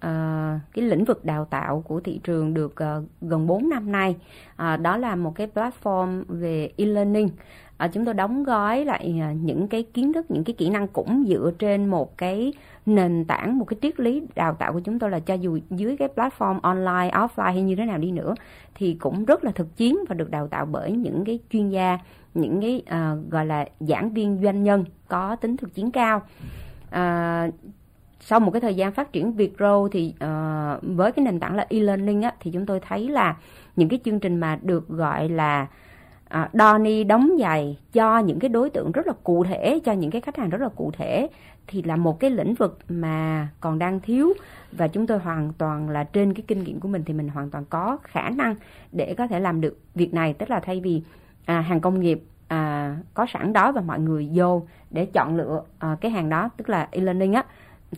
[0.00, 4.16] à, cái lĩnh vực đào tạo của thị trường được à, gần 4 năm nay.
[4.56, 7.28] À, đó là một cái platform về e-learning.
[7.76, 11.24] À, chúng tôi đóng gói lại những cái kiến thức, những cái kỹ năng cũng
[11.28, 12.52] dựa trên một cái
[12.86, 15.96] nền tảng, một cái triết lý đào tạo của chúng tôi là cho dù dưới
[15.96, 18.34] cái platform online, offline hay như thế nào đi nữa
[18.74, 21.98] thì cũng rất là thực chiến và được đào tạo bởi những cái chuyên gia,
[22.34, 26.22] những cái uh, gọi là giảng viên doanh nhân có tính thực chiến cao
[26.90, 27.48] à,
[28.20, 31.66] sau một cái thời gian phát triển Vietgrow thì uh, với cái nền tảng là
[31.68, 33.36] e-learning á, thì chúng tôi thấy là
[33.76, 35.66] những cái chương trình mà được gọi là
[36.28, 39.80] à, uh, đo ni đóng giày cho những cái đối tượng rất là cụ thể
[39.84, 41.28] cho những cái khách hàng rất là cụ thể
[41.66, 44.32] thì là một cái lĩnh vực mà còn đang thiếu.
[44.72, 47.50] Và chúng tôi hoàn toàn là trên cái kinh nghiệm của mình thì mình hoàn
[47.50, 48.54] toàn có khả năng
[48.92, 50.32] để có thể làm được việc này.
[50.32, 51.02] Tức là thay vì
[51.44, 55.62] à, hàng công nghiệp à, có sẵn đó và mọi người vô để chọn lựa
[55.78, 57.44] à, cái hàng đó tức là e-learning á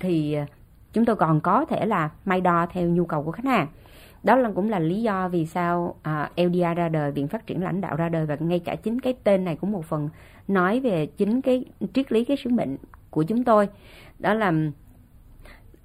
[0.01, 0.47] thì à,
[0.93, 3.67] chúng tôi còn có thể là may đo theo nhu cầu của khách hàng.
[4.23, 7.63] Đó là cũng là lý do vì sao à, LDI ra đời viện phát triển
[7.63, 10.09] lãnh đạo ra đời và ngay cả chính cái tên này cũng một phần
[10.49, 12.77] nói về chính cái triết lý cái sứ mệnh
[13.11, 13.69] của chúng tôi.
[14.19, 14.53] Đó là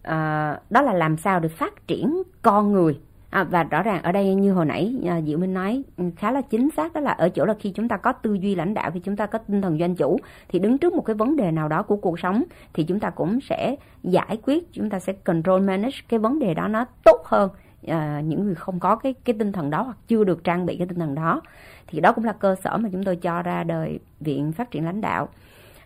[0.04, 4.12] à, đó là làm sao được phát triển con người À, và rõ ràng ở
[4.12, 7.12] đây như hồi nãy à, Diệu Minh nói ừ, khá là chính xác đó là
[7.12, 9.40] ở chỗ là khi chúng ta có tư duy lãnh đạo khi chúng ta có
[9.40, 12.20] tinh thần doanh chủ thì đứng trước một cái vấn đề nào đó của cuộc
[12.20, 16.40] sống thì chúng ta cũng sẽ giải quyết chúng ta sẽ control manage cái vấn
[16.40, 17.50] đề đó nó tốt hơn
[17.88, 20.78] à, những người không có cái cái tinh thần đó hoặc chưa được trang bị
[20.78, 21.42] cái tinh thần đó.
[21.88, 24.86] Thì đó cũng là cơ sở mà chúng tôi cho ra đời viện phát triển
[24.86, 25.30] lãnh đạo.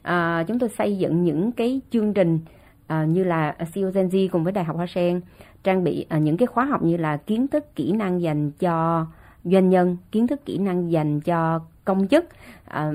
[0.01, 2.39] À, chúng tôi xây dựng những cái chương trình
[2.87, 5.21] à, như là CEO Gen Z cùng với Đại học Hoa Sen
[5.63, 9.05] trang bị à, những cái khóa học như là kiến thức kỹ năng dành cho
[9.43, 12.25] doanh nhân kiến thức kỹ năng dành cho công chức
[12.65, 12.91] à,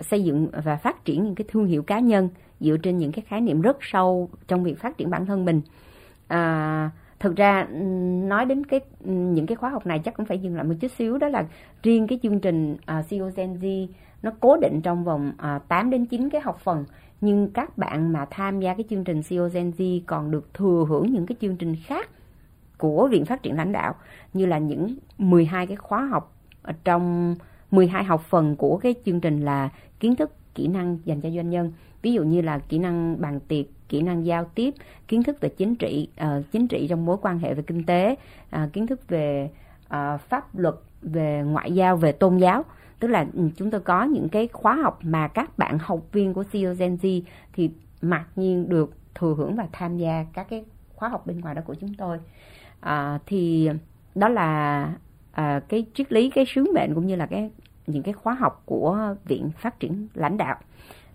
[0.00, 2.28] xây dựng và phát triển những cái thương hiệu cá nhân
[2.60, 5.60] dựa trên những cái khái niệm rất sâu trong việc phát triển bản thân mình.
[6.28, 6.90] À,
[7.20, 7.66] thực ra
[8.28, 10.88] nói đến cái những cái khóa học này chắc cũng phải dừng lại một chút
[10.98, 11.44] xíu đó là
[11.82, 13.86] riêng cái chương trình à, uh, CEO Gen Z
[14.22, 16.84] nó cố định trong vòng à, uh, 8 đến 9 cái học phần
[17.20, 20.84] nhưng các bạn mà tham gia cái chương trình CEO Gen Z còn được thừa
[20.88, 22.08] hưởng những cái chương trình khác
[22.78, 23.94] của Viện Phát triển lãnh đạo
[24.32, 27.36] như là những 12 cái khóa học ờ, trong
[27.70, 29.68] 12 học phần của cái chương trình là
[30.00, 31.72] kiến thức kỹ năng dành cho doanh nhân.
[32.02, 34.74] Ví dụ như là kỹ năng bàn tiệc kỹ năng giao tiếp
[35.08, 38.16] kiến thức về chính trị uh, chính trị trong mối quan hệ về kinh tế
[38.56, 39.50] uh, kiến thức về
[39.86, 42.64] uh, pháp luật về ngoại giao về tôn giáo
[43.00, 46.34] tức là ừ, chúng tôi có những cái khóa học mà các bạn học viên
[46.34, 47.70] của CEO Gen Z thì
[48.02, 51.62] mặc nhiên được thừa hưởng và tham gia các cái khóa học bên ngoài đó
[51.66, 52.18] của chúng tôi.
[52.80, 53.70] À, thì
[54.14, 54.92] đó là
[55.32, 57.50] à, cái triết lý cái sứ mệnh cũng như là cái
[57.86, 60.56] những cái khóa học của viện phát triển lãnh đạo.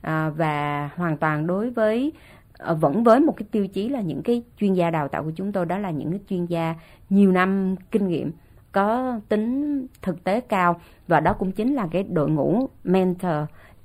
[0.02, 2.12] À, và hoàn toàn đối với
[2.58, 5.32] à, vẫn với một cái tiêu chí là những cái chuyên gia đào tạo của
[5.36, 6.76] chúng tôi đó là những cái chuyên gia
[7.10, 8.32] nhiều năm kinh nghiệm
[8.73, 10.79] có tính thực tế cao.
[11.07, 13.36] Và đó cũng chính là cái đội ngũ mentor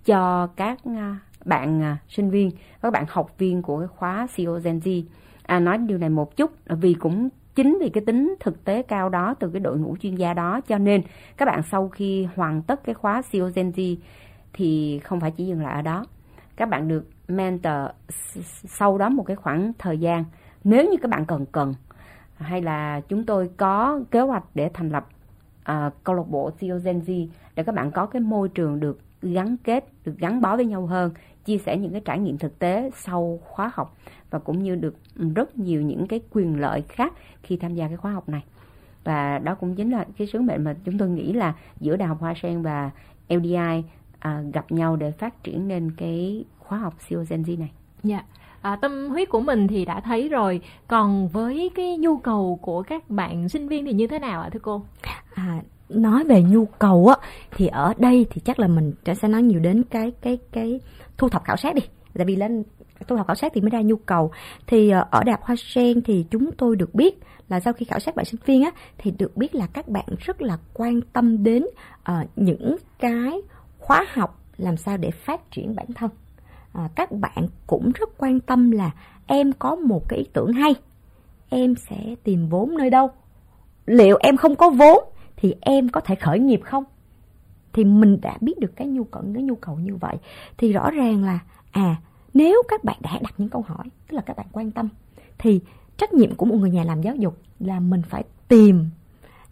[0.04, 2.50] cho các à, bạn à, sinh viên
[2.82, 5.02] các bạn học viên của cái khóa CEO Gen Z.
[5.42, 9.08] À, nói điều này một chút vì cũng chính vì cái tính thực tế cao
[9.08, 11.02] đó từ cái đội ngũ chuyên gia đó cho nên
[11.36, 13.96] các bạn sau khi hoàn tất cái khóa CEO Gen Z
[14.52, 16.06] thì không phải chỉ dừng lại ở đó.
[16.56, 17.90] Các bạn được mentor
[18.68, 20.24] sau đó một cái khoảng thời gian.
[20.64, 21.74] Nếu như các bạn cần cần
[22.38, 25.08] hay là chúng tôi có kế hoạch để thành lập
[25.70, 29.00] uh, câu lạc bộ CEO Gen Z để các bạn có cái môi trường được
[29.22, 31.10] gắn kết, được gắn bó với nhau hơn,
[31.44, 33.96] chia sẻ những cái trải nghiệm thực tế sau khóa học
[34.30, 34.96] và cũng như được
[35.34, 38.44] rất nhiều những cái quyền lợi khác khi tham gia cái khóa học này.
[39.04, 42.08] Và đó cũng chính là cái sứ mệnh mà chúng tôi nghĩ là giữa Đại
[42.08, 42.90] học Hoa Sen và
[43.28, 43.84] LDI
[44.18, 47.70] à, gặp nhau để phát triển nên cái khóa học CEO Gen Z này.
[48.02, 48.16] Dạ.
[48.16, 48.26] Yeah
[48.72, 50.60] à, tâm huyết của mình thì đã thấy rồi.
[50.88, 54.50] Còn với cái nhu cầu của các bạn sinh viên thì như thế nào ạ
[54.52, 54.82] thưa cô?
[55.34, 57.16] À, nói về nhu cầu á
[57.50, 60.80] thì ở đây thì chắc là mình sẽ nói nhiều đến cái cái cái
[61.16, 61.82] thu thập khảo sát đi.
[62.14, 62.64] Tại vì lên
[63.08, 64.30] thu thập khảo sát thì mới ra nhu cầu.
[64.66, 67.84] Thì ờ, ở đại học hoa sen thì chúng tôi được biết là sau khi
[67.84, 71.00] khảo sát bạn sinh viên á thì được biết là các bạn rất là quan
[71.12, 71.66] tâm đến
[72.10, 73.40] uh, những cái
[73.78, 76.10] khóa học làm sao để phát triển bản thân
[76.78, 78.90] à, các bạn cũng rất quan tâm là
[79.26, 80.74] em có một cái ý tưởng hay.
[81.48, 83.10] Em sẽ tìm vốn nơi đâu?
[83.86, 85.04] Liệu em không có vốn
[85.36, 86.84] thì em có thể khởi nghiệp không?
[87.72, 90.16] Thì mình đã biết được cái nhu cầu cái nhu cầu như vậy.
[90.58, 91.38] Thì rõ ràng là
[91.70, 91.96] à
[92.34, 94.88] nếu các bạn đã đặt những câu hỏi tức là các bạn quan tâm
[95.38, 95.60] thì
[95.96, 98.90] trách nhiệm của một người nhà làm giáo dục là mình phải tìm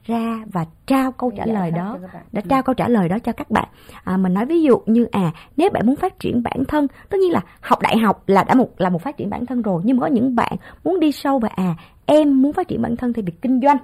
[0.06, 1.98] ra và trao câu trả lời đó
[2.32, 3.68] đã trao câu trả lời đó cho các bạn.
[4.04, 7.16] À, mình nói ví dụ như à nếu bạn muốn phát triển bản thân tất
[7.20, 9.82] nhiên là học đại học là đã một là một phát triển bản thân rồi
[9.84, 11.74] nhưng mà có những bạn muốn đi sâu và à
[12.06, 13.76] em muốn phát triển bản thân thì việc kinh doanh.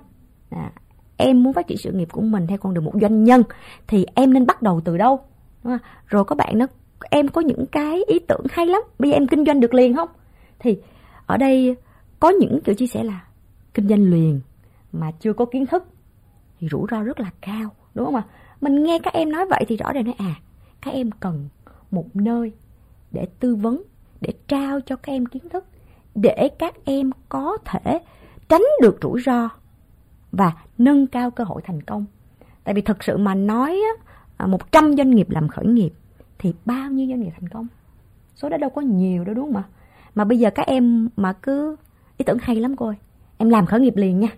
[0.50, 0.72] À,
[1.16, 3.42] em muốn phát triển sự nghiệp của mình theo con đường một doanh nhân
[3.86, 5.20] thì em nên bắt đầu từ đâu?
[6.06, 6.66] Rồi có bạn nó
[7.10, 9.96] em có những cái ý tưởng hay lắm bây giờ em kinh doanh được liền
[9.96, 10.08] không?
[10.58, 10.78] Thì
[11.26, 11.76] ở đây
[12.20, 13.24] có những kiểu chia sẻ là
[13.74, 14.40] kinh doanh liền
[14.92, 15.84] mà chưa có kiến thức
[16.62, 18.22] thì rủi ro rất là cao, đúng không ạ?
[18.60, 20.34] Mình nghe các em nói vậy thì rõ ràng nói à
[20.82, 21.48] các em cần
[21.90, 22.52] một nơi
[23.10, 23.82] để tư vấn,
[24.20, 25.64] để trao cho các em kiến thức,
[26.14, 27.98] để các em có thể
[28.48, 29.48] tránh được rủi ro
[30.32, 32.04] và nâng cao cơ hội thành công.
[32.64, 33.80] Tại vì thật sự mà nói
[34.38, 35.92] 100 à, doanh nghiệp làm khởi nghiệp
[36.38, 37.66] thì bao nhiêu doanh nghiệp thành công?
[38.36, 39.68] Số đó đâu có nhiều đâu, đúng không ạ?
[40.14, 41.76] Mà bây giờ các em mà cứ
[42.16, 42.96] ý tưởng hay lắm cô ơi,
[43.38, 44.28] em làm khởi nghiệp liền nha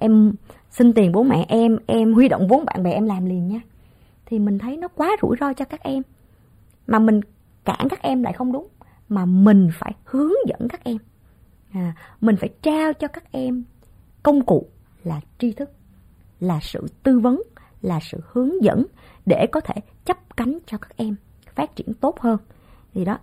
[0.00, 0.32] em
[0.70, 3.60] xin tiền bố mẹ em em huy động vốn bạn bè em làm liền nha.
[4.26, 6.02] Thì mình thấy nó quá rủi ro cho các em.
[6.86, 7.20] Mà mình
[7.64, 8.68] cản các em lại không đúng
[9.08, 10.96] mà mình phải hướng dẫn các em.
[11.72, 13.64] À, mình phải trao cho các em
[14.22, 14.66] công cụ
[15.04, 15.70] là tri thức
[16.40, 17.42] là sự tư vấn
[17.82, 18.86] là sự hướng dẫn
[19.26, 21.16] để có thể chấp cánh cho các em
[21.54, 22.38] phát triển tốt hơn.
[22.94, 23.18] Thì đó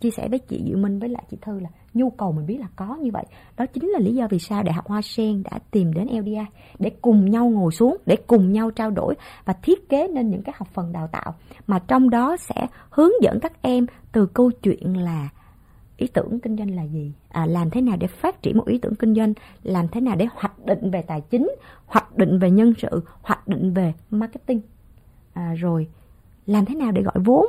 [0.00, 2.58] chia sẻ với chị Diệu Minh với lại chị Thư là nhu cầu mình biết
[2.60, 3.24] là có như vậy.
[3.56, 6.36] Đó chính là lý do vì sao đại học Hoa Sen đã tìm đến LDI
[6.78, 10.42] để cùng nhau ngồi xuống để cùng nhau trao đổi và thiết kế nên những
[10.42, 11.34] cái học phần đào tạo
[11.66, 15.28] mà trong đó sẽ hướng dẫn các em từ câu chuyện là
[15.96, 18.78] ý tưởng kinh doanh là gì à, làm thế nào để phát triển một ý
[18.78, 19.32] tưởng kinh doanh
[19.62, 21.48] làm thế nào để hoạch định về tài chính
[21.86, 24.60] hoạch định về nhân sự hoạch định về marketing.
[25.32, 25.88] À, rồi
[26.46, 27.46] làm thế nào để gọi vốn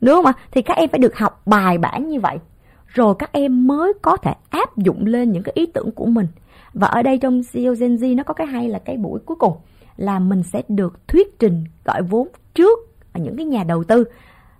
[0.00, 0.32] đúng không ạ?
[0.50, 2.38] Thì các em phải được học bài bản như vậy.
[2.86, 6.26] Rồi các em mới có thể áp dụng lên những cái ý tưởng của mình.
[6.74, 9.36] Và ở đây trong CEO Gen Z nó có cái hay là cái buổi cuối
[9.40, 9.56] cùng
[9.96, 12.78] là mình sẽ được thuyết trình gọi vốn trước
[13.12, 14.04] ở những cái nhà đầu tư.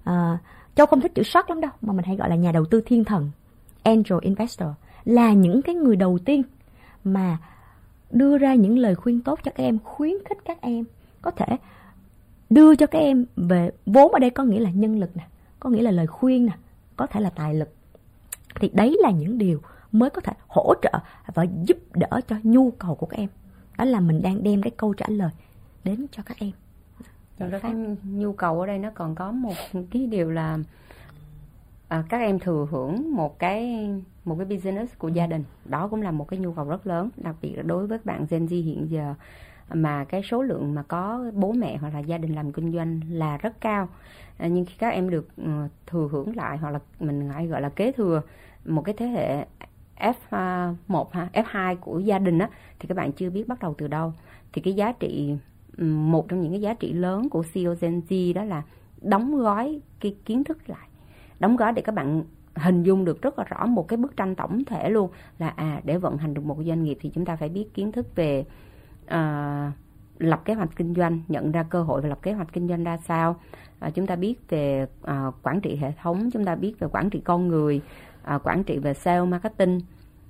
[0.04, 0.38] À,
[0.74, 2.80] Châu không thích chữ short lắm đâu mà mình hay gọi là nhà đầu tư
[2.86, 3.30] thiên thần
[3.82, 4.68] angel investor
[5.04, 6.42] là những cái người đầu tiên
[7.04, 7.38] mà
[8.10, 10.84] đưa ra những lời khuyên tốt cho các em khuyến khích các em
[11.22, 11.46] có thể
[12.50, 15.26] đưa cho các em về vốn ở đây có nghĩa là nhân lực nè
[15.60, 16.52] có nghĩa là lời khuyên nè
[16.96, 17.74] có thể là tài lực.
[18.60, 19.60] Thì đấy là những điều
[19.92, 20.98] mới có thể hỗ trợ
[21.34, 23.28] và giúp đỡ cho nhu cầu của các em.
[23.78, 25.30] Đó là mình đang đem cái câu trả lời
[25.84, 26.50] đến cho các em.
[27.38, 29.54] Thật ra cái nhu cầu ở đây nó còn có một
[29.90, 30.58] cái điều là
[31.88, 33.88] à, các em thừa hưởng một cái
[34.24, 35.44] một cái business của gia đình.
[35.64, 38.06] Đó cũng là một cái nhu cầu rất lớn đặc biệt là đối với các
[38.06, 39.14] bạn Gen Z hiện giờ
[39.74, 43.00] mà cái số lượng mà có bố mẹ hoặc là gia đình làm kinh doanh
[43.08, 43.88] là rất cao.
[44.36, 45.50] À, nhưng khi các em được ừ,
[45.86, 48.22] thừa hưởng lại hoặc là mình hay gọi là kế thừa
[48.64, 49.46] một cái thế hệ
[49.98, 50.74] F1 à,
[51.12, 52.48] ha, F2 của gia đình á
[52.78, 54.12] thì các bạn chưa biết bắt đầu từ đâu.
[54.52, 55.36] Thì cái giá trị
[55.76, 58.62] ừ, một trong những cái giá trị lớn của CEO Gen Z đó là
[59.02, 60.88] đóng gói cái kiến thức lại.
[61.40, 62.22] Đóng gói để các bạn
[62.54, 65.80] hình dung được rất là rõ một cái bức tranh tổng thể luôn là à
[65.84, 68.44] để vận hành được một doanh nghiệp thì chúng ta phải biết kiến thức về
[69.06, 69.72] à,
[70.18, 72.84] lập kế hoạch kinh doanh nhận ra cơ hội và lập kế hoạch kinh doanh
[72.84, 73.36] ra sao.
[73.78, 77.10] À, chúng ta biết về à, quản trị hệ thống chúng ta biết về quản
[77.10, 77.80] trị con người
[78.22, 79.80] à, quản trị về sale marketing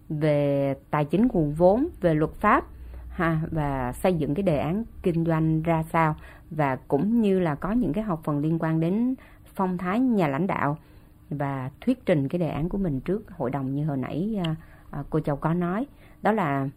[0.08, 2.64] về tài chính nguồn vốn về luật pháp
[3.08, 6.16] ha và xây dựng cái đề án kinh doanh ra sao.
[6.50, 9.14] Và cũng như là có những cái học phần liên quan đến
[9.54, 10.78] phong thái nhà lãnh đạo
[11.30, 14.56] và thuyết trình cái đề án của mình trước hội đồng như hồi nãy à,
[14.90, 15.86] à, cô Châu có nói.
[16.22, 16.68] Đó là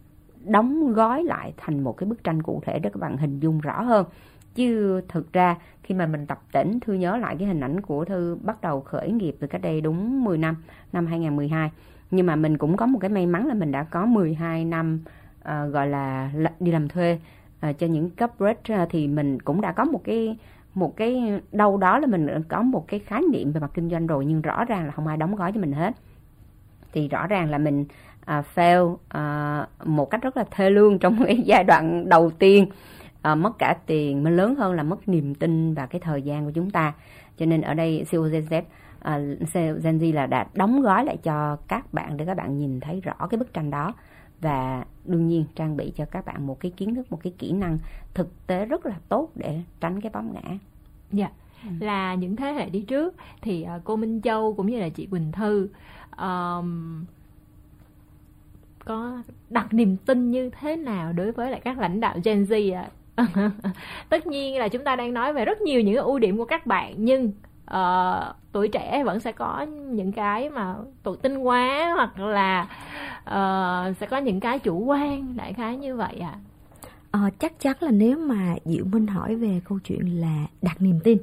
[0.44, 3.60] đóng gói lại thành một cái bức tranh cụ thể để các bạn hình dung
[3.60, 4.06] rõ hơn.
[4.54, 8.04] Chứ thực ra khi mà mình tập tỉnh thư nhớ lại cái hình ảnh của
[8.04, 10.56] thư bắt đầu khởi nghiệp từ cách đây đúng 10 năm
[10.92, 11.70] năm 2012
[12.10, 15.00] nhưng mà mình cũng có một cái may mắn là mình đã có 12 năm
[15.40, 17.18] uh, gọi là đi làm thuê.
[17.70, 20.38] Uh, cho những cấp corporate uh, thì mình cũng đã có một cái
[20.74, 24.06] một cái đâu đó là mình có một cái khái niệm về mặt kinh doanh
[24.06, 24.26] rồi.
[24.26, 25.94] Nhưng rõ ràng là không ai đóng gói cho mình hết.
[26.92, 27.84] Thì rõ ràng là mình
[28.38, 32.66] uh, fail uh, một cách rất là thê lương trong cái giai đoạn đầu tiên.
[33.32, 36.44] Uh, mất cả tiền mà lớn hơn là mất niềm tin và cái thời gian
[36.44, 36.92] của chúng ta.
[37.38, 41.94] Cho nên ở đây COZZ uh, Gen Z là đã đóng gói lại cho các
[41.94, 43.94] bạn để các bạn nhìn thấy rõ cái bức tranh đó.
[44.40, 47.52] Và đương nhiên trang bị cho các bạn một cái kiến thức một cái kỹ
[47.52, 47.78] năng
[48.14, 50.58] thực tế rất là tốt để tránh cái bóng ngã.
[51.12, 51.28] Dạ.
[51.64, 51.70] Ừ.
[51.80, 55.06] là những thế hệ đi trước thì uh, cô Minh Châu cũng như là chị
[55.06, 55.68] Quỳnh Thư
[56.18, 57.04] um,
[58.90, 62.76] có đặt niềm tin như thế nào đối với lại các lãnh đạo Gen Z
[62.76, 62.88] ạ?
[63.14, 63.50] À?
[64.08, 66.66] Tất nhiên là chúng ta đang nói về rất nhiều những ưu điểm của các
[66.66, 67.32] bạn nhưng
[67.74, 72.68] uh, tuổi trẻ vẫn sẽ có những cái mà tự tin quá hoặc là
[73.20, 76.34] uh, sẽ có những cái chủ quan đại khái như vậy à
[77.10, 81.00] ờ, chắc chắn là nếu mà diệu minh hỏi về câu chuyện là đặt niềm
[81.04, 81.18] tin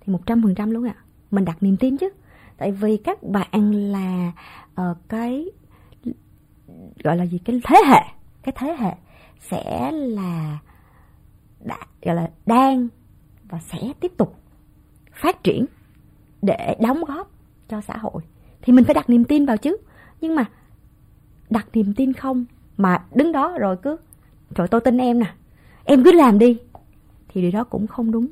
[0.00, 0.94] thì một trăm phần trăm luôn ạ
[1.30, 2.08] mình đặt niềm tin chứ
[2.56, 4.32] tại vì các bạn là
[4.80, 5.46] uh, cái
[7.04, 7.38] gọi là gì?
[7.38, 8.00] Cái thế hệ
[8.42, 8.94] cái thế hệ
[9.40, 10.58] sẽ là
[11.60, 12.88] đã, gọi là đang
[13.48, 14.36] và sẽ tiếp tục
[15.12, 15.66] phát triển
[16.42, 17.30] để đóng góp
[17.68, 18.22] cho xã hội.
[18.62, 19.76] Thì mình phải đặt niềm tin vào chứ.
[20.20, 20.44] Nhưng mà
[21.50, 22.44] đặt niềm tin không
[22.76, 23.96] mà đứng đó rồi cứ
[24.54, 25.34] trời tôi tin em nè
[25.84, 26.58] em cứ làm đi.
[27.28, 28.26] Thì điều đó cũng không đúng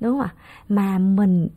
[0.00, 0.34] đúng không ạ?
[0.68, 1.48] Mà mình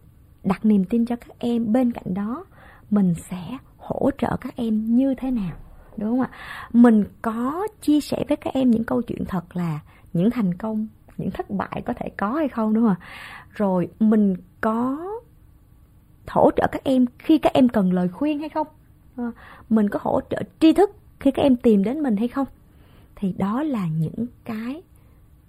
[0.43, 2.45] đặt niềm tin cho các em bên cạnh đó
[2.89, 5.51] mình sẽ hỗ trợ các em như thế nào?
[5.98, 6.30] Đúng không ạ?
[6.74, 9.80] Mình có chia sẻ với các em những câu chuyện thật là
[10.14, 13.06] những thành công những thất bại có thể có hay không đúng không ạ?
[13.50, 14.98] Rồi mình có
[16.28, 18.68] hỗ trợ các em khi các em cần lời khuyên hay không?
[19.16, 19.32] Ờ,
[19.70, 22.48] mình có hỗ trợ tri thức khi các em tìm đến mình hay không?
[23.16, 24.82] Thì đó là những cái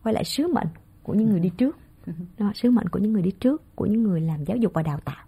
[0.02, 0.68] quay lại sứ mệnh
[1.02, 1.76] của những người đi trước.
[2.38, 4.82] Đó, sứ mệnh của những người đi trước của những người làm giáo dục và
[4.82, 5.24] đào tạo.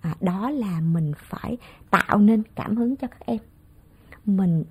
[0.00, 1.56] À, đó là mình phải
[1.90, 3.38] tạo nên cảm hứng cho các em
[4.28, 4.64] mình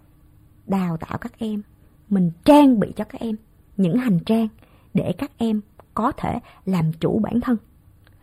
[0.68, 1.62] đào tạo các em
[2.10, 3.36] mình trang bị cho các em
[3.78, 4.48] những hành trang
[4.94, 5.62] để các em
[5.94, 7.58] có thể làm chủ bản thân.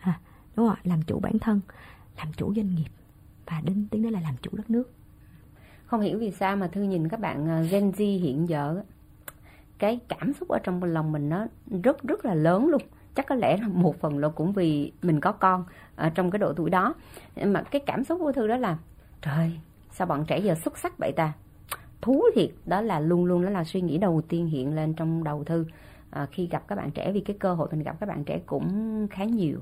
[0.01, 0.21] À,
[0.57, 1.61] đúng không làm chủ bản thân
[2.17, 2.89] làm chủ doanh nghiệp
[3.47, 4.93] và đến tiếng đó là làm chủ đất nước.
[5.87, 8.83] Không hiểu vì sao mà thư nhìn các bạn à, Gen Z hiện giờ
[9.79, 11.47] cái cảm xúc ở trong lòng mình nó
[11.83, 12.83] rất rất là lớn luôn.
[13.15, 15.65] Chắc có lẽ là một phần là cũng vì mình có con
[15.97, 16.95] ở trong cái độ tuổi đó.
[17.45, 18.79] Mà cái cảm xúc của thư đó là
[19.23, 19.61] trời
[19.95, 21.33] sao bọn trẻ giờ xuất sắc vậy ta?
[22.01, 25.25] Thú thiệt đó là luôn luôn đó là suy nghĩ đầu tiên hiện lên trong
[25.25, 25.67] đầu thư.
[26.11, 28.41] À, khi gặp các bạn trẻ vì cái cơ hội mình gặp các bạn trẻ
[28.47, 29.59] cũng khá nhiều.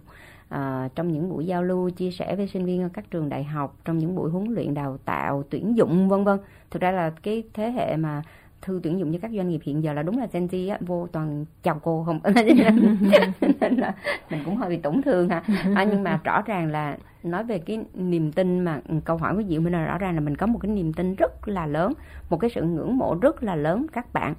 [0.49, 3.45] À, trong những buổi giao lưu chia sẻ với sinh viên ở các trường đại
[3.45, 6.39] học trong những buổi huấn luyện đào tạo tuyển dụng vân vân.
[6.71, 8.23] Thực ra là cái thế hệ mà
[8.63, 10.79] thư tuyển dụng cho các doanh nghiệp hiện giờ là đúng là Gen Z á,
[10.81, 12.21] vô toàn chào cô không?
[13.61, 13.95] Nên là
[14.31, 15.43] mình cũng hơi bị tổn thương ha.
[15.75, 19.43] À, nhưng mà rõ ràng là nói về cái niềm tin mà câu hỏi của
[19.49, 21.93] Diệu mình là rõ ràng là mình có một cái niềm tin rất là lớn
[22.31, 24.35] một cái sự ngưỡng mộ rất là lớn các bạn.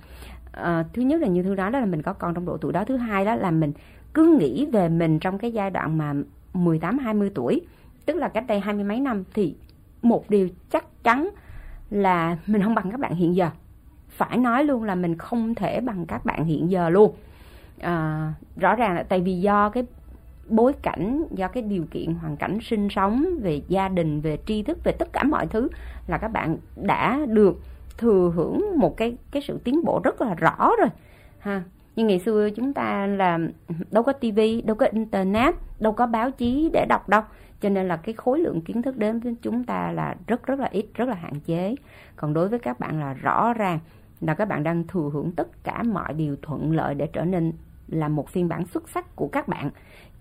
[0.52, 2.74] À, thứ nhất là như thư nói đó là mình có con trong độ tuổi
[2.74, 2.86] đó.
[2.86, 3.72] Thứ hai đó là mình
[4.14, 6.14] cứ nghĩ về mình trong cái giai đoạn mà
[6.54, 7.62] 18 20 tuổi
[8.06, 9.56] tức là cách đây hai mươi mấy năm thì
[10.02, 11.30] một điều chắc chắn
[11.90, 13.50] là mình không bằng các bạn hiện giờ
[14.14, 17.14] phải nói luôn là mình không thể bằng các bạn hiện giờ luôn.
[17.82, 19.84] À, rõ ràng là tại vì do cái
[20.50, 24.64] bối cảnh do cái điều kiện hoàn cảnh sinh sống về gia đình về tri
[24.64, 25.70] thức về tất cả mọi thứ
[26.08, 27.60] là các bạn đã được
[27.98, 30.90] thừa hưởng một cái cái sự tiến bộ rất là rõ rồi
[31.40, 31.64] ha.
[31.96, 33.40] Nhưng ngày xưa chúng ta là
[33.92, 37.22] đâu có tivi đâu có internet đâu có báo chí để đọc đâu.
[37.62, 40.60] Cho nên là cái khối lượng kiến thức đến với chúng ta là rất rất
[40.60, 41.76] là ít rất là hạn chế.
[42.16, 43.80] Còn đối với các bạn là rõ ràng
[44.26, 47.54] là các bạn đang thừa hưởng tất cả mọi điều thuận lợi để trở nên
[47.88, 49.72] là một phiên bản xuất sắc của các bạn.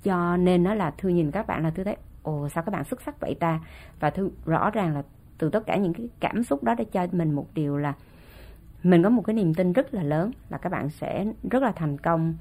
[0.03, 2.84] Cho nên nó là thư nhìn các bạn là thư thấy, ồ, sao các bạn
[2.84, 3.61] xuất sắc vậy ta?
[4.00, 5.03] Và thư rõ ràng là
[5.38, 7.94] từ tất cả những cái cảm xúc đó để cho mình một điều là
[8.82, 11.72] mình có một cái niềm tin rất là lớn là các bạn sẽ rất là
[11.72, 12.34] thành công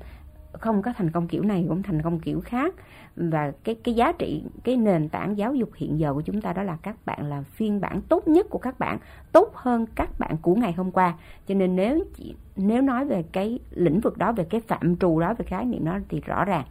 [0.51, 2.75] không có thành công kiểu này, cũng thành công kiểu khác.
[3.15, 6.53] Và cái cái giá trị, cái nền tảng giáo dục hiện giờ của chúng ta
[6.53, 8.97] đó là các bạn là phiên bản tốt nhất của các bạn,
[9.31, 11.13] tốt hơn các bạn của ngày hôm qua.
[11.47, 15.19] Cho nên nếu chỉ, nếu nói về cái lĩnh vực đó, về cái phạm trù
[15.19, 16.65] đó, về khái niệm đó thì rõ ràng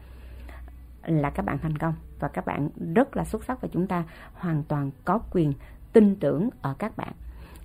[1.07, 1.95] là các bạn thành công.
[2.21, 4.05] Và các bạn rất là xuất sắc và chúng ta
[4.35, 5.53] hoàn toàn có quyền
[5.93, 7.13] tin tưởng ở các bạn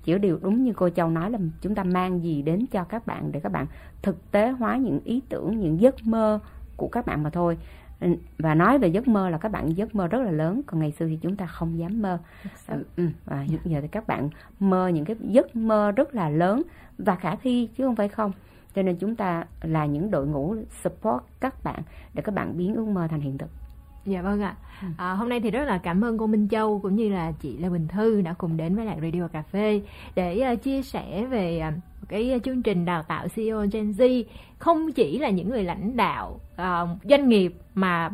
[0.06, 3.08] chỉ điều đúng như cô châu nói là chúng ta mang gì đến cho các
[3.08, 3.66] bạn để các bạn
[4.02, 6.40] thực tế hóa những ý tưởng những giấc mơ
[6.78, 7.58] của các bạn mà thôi.
[8.38, 10.92] Và nói về giấc mơ là các bạn giấc mơ rất là lớn còn ngày
[10.92, 12.20] xưa thì chúng ta không dám mơ.
[12.96, 14.30] Ừ, và hiện giờ thì các bạn
[14.60, 16.62] mơ những cái giấc mơ rất là lớn
[16.98, 18.32] và khả thi chứ không phải không.
[18.76, 21.82] Cho nên chúng ta là những đội ngũ support các bạn
[22.14, 23.50] để các bạn biến ước mơ thành hiện thực
[24.06, 24.56] Dạ vâng ạ.
[24.82, 24.88] Ừ.
[24.98, 27.58] À, hôm nay thì rất là cảm ơn cô Minh Châu cũng như là chị
[27.58, 29.82] Lê Bình Thư đã cùng đến với lại Radio Cà phê
[30.16, 31.74] để uh, chia sẻ về uh,
[32.10, 34.24] cái chương trình đào tạo CEO Gen Z
[34.58, 38.10] không chỉ là những người lãnh đạo uh, doanh nghiệp mà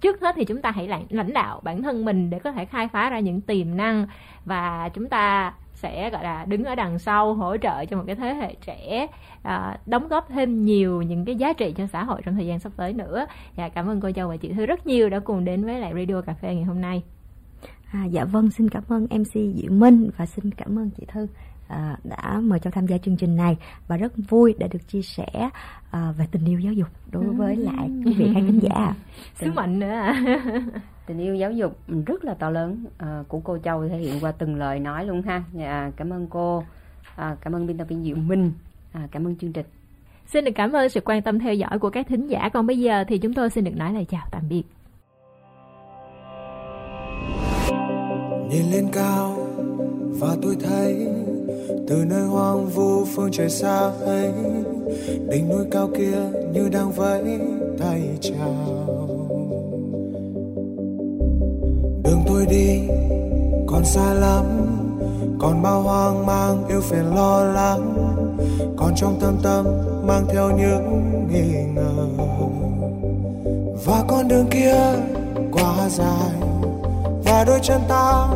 [0.00, 2.88] trước hết thì chúng ta hãy lãnh đạo bản thân mình để có thể khai
[2.88, 4.06] phá ra những tiềm năng
[4.44, 5.52] và chúng ta
[5.82, 9.06] sẽ gọi là đứng ở đằng sau hỗ trợ cho một cái thế hệ trẻ
[9.42, 12.58] à, đóng góp thêm nhiều những cái giá trị cho xã hội trong thời gian
[12.58, 13.26] sắp tới nữa.
[13.56, 15.92] Dạ cảm ơn cô Châu và chị Thư rất nhiều đã cùng đến với lại
[15.94, 17.02] Radio Cà phê ngày hôm nay.
[17.92, 21.26] À, dạ vâng xin cảm ơn MC Diệu Minh và xin cảm ơn chị Thư
[21.68, 23.56] à, đã mời cho tham gia chương trình này
[23.88, 25.50] và rất vui đã được chia sẻ
[25.90, 28.94] à, về tình yêu giáo dục đối với lại quý vị khán giả.
[29.34, 30.12] Sứ mệnh nữa.
[31.10, 34.32] tình yêu giáo dục rất là to lớn uh, của cô Châu thể hiện qua
[34.32, 35.42] từng lời nói luôn ha.
[35.58, 36.64] À, cảm ơn cô, uh,
[37.40, 38.52] cảm ơn biên tập viên Diệu Minh,
[38.92, 39.66] à, cảm ơn chương trình.
[40.26, 42.48] Xin được cảm ơn sự quan tâm theo dõi của các thính giả.
[42.48, 44.62] Còn bây giờ thì chúng tôi xin được nói lời chào tạm biệt.
[48.50, 49.36] Nhìn lên cao
[50.20, 51.08] và tôi thấy
[51.88, 54.32] từ nơi hoang vu phương trời xa ấy
[55.30, 56.18] đỉnh núi cao kia
[56.52, 57.40] như đang vẫy
[57.78, 58.99] tay chào
[62.10, 62.80] đường tôi đi,
[63.66, 64.44] còn xa lắm,
[65.40, 67.94] còn bao hoang mang yêu phiền lo lắng,
[68.76, 69.66] còn trong tâm tâm
[70.06, 72.06] mang theo những nghi ngờ.
[73.84, 74.74] Và con đường kia
[75.52, 76.32] quá dài,
[77.24, 78.26] và đôi chân ta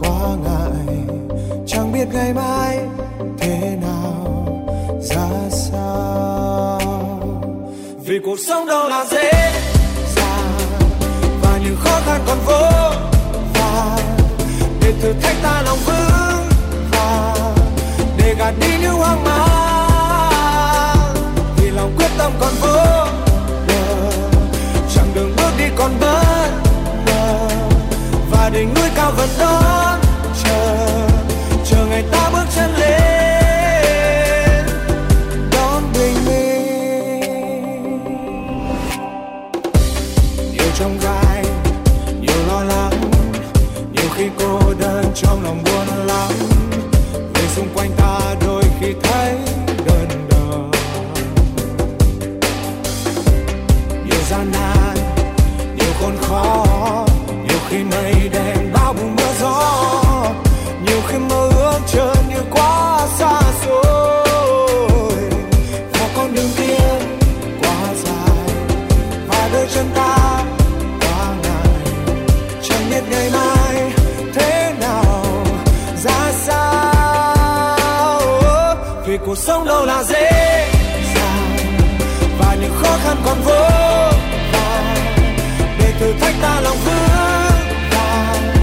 [0.00, 0.96] quá ngại,
[1.66, 2.78] chẳng biết ngày mai
[3.38, 4.46] thế nào,
[5.00, 6.80] ra sao.
[8.04, 9.32] Vì cuộc sống đâu là dễ
[10.16, 10.52] dàng,
[11.42, 13.07] và những khó khăn còn vô
[15.02, 16.48] thử thách ta lòng vững
[16.90, 17.54] vàng.
[18.16, 21.14] Để gạt đi những hoang mang,
[21.56, 22.68] vì lòng quyết tâm còn vô
[23.68, 24.10] bờ.
[24.94, 26.50] Chẳng đường bước đi còn bất
[27.06, 27.48] ngờ,
[28.30, 30.00] và đỉnh núi cao vẫn đón
[30.44, 30.76] chờ.
[31.64, 32.97] Chờ ngày ta bước chân lên.
[86.08, 86.90] Thử thách ta lòng cứ
[87.90, 88.54] vàng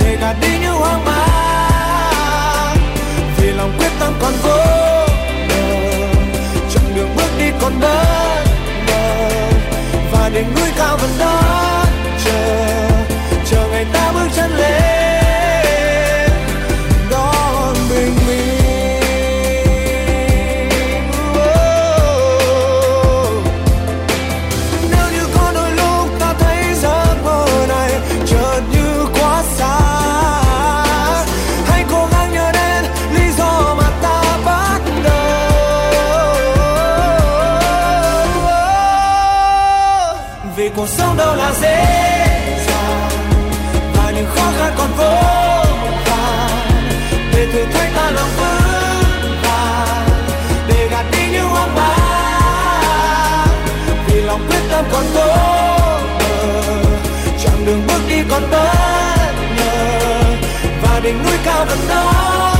[0.00, 2.76] để gạt đi những hoang mang.
[3.36, 4.56] Vì lòng quyết tâm còn vô
[5.48, 5.76] bờ,
[6.74, 8.46] chặng đường bước đi còn đơn
[8.86, 9.28] mờ
[10.12, 11.40] và đỉnh núi cao vẫn đó
[12.24, 12.66] chờ
[13.50, 15.09] chờ ngày ta bước chân lên.
[41.20, 41.84] Đâu là dễ
[42.66, 43.10] dàng.
[43.94, 45.14] Và những khó khăn còn vô
[46.06, 46.50] vàn.
[47.32, 50.08] Để thử thách ta lòng vững vàng.
[50.68, 53.48] Để gạt đi những hoang mang.
[54.06, 56.00] Vì lòng quyết tâm còn tốt
[57.44, 60.00] chặng đường bước đi còn bất ngờ.
[60.82, 62.59] Và đỉnh núi cao vẫn đó.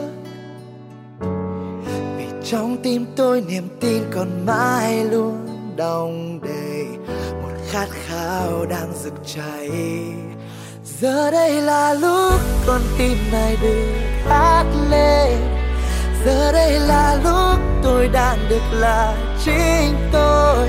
[2.83, 6.85] tim tôi niềm tin còn mãi luôn đong đầy.
[7.41, 9.69] Một khát khao đang rực cháy.
[10.83, 12.33] Giờ đây là lúc
[12.67, 13.85] con tim này được
[14.27, 15.37] hát lên.
[16.25, 19.15] Giờ đây là lúc tôi đang được là
[19.45, 20.67] chính tôi.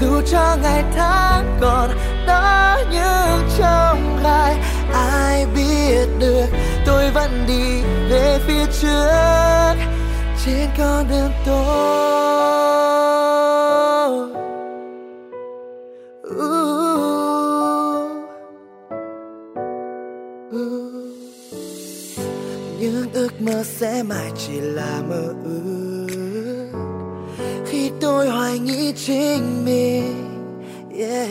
[0.00, 1.90] Dù cho ngày tháng còn
[2.26, 4.56] đó nhưng trong gai,
[4.92, 6.46] ai biết được
[6.86, 9.97] tôi vẫn đi về phía trước
[10.48, 11.78] trên con đường tôi
[22.80, 26.68] những ước mơ sẽ mãi chỉ là mơ ước.
[27.66, 30.14] Khi tôi hoài nghi chính mình,
[30.98, 31.30] yeah.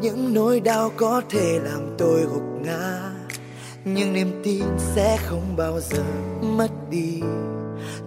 [0.00, 2.55] những nỗi đau có thể làm tôi gục
[3.88, 4.64] nhưng niềm tin
[4.94, 6.02] sẽ không bao giờ
[6.40, 7.20] mất đi.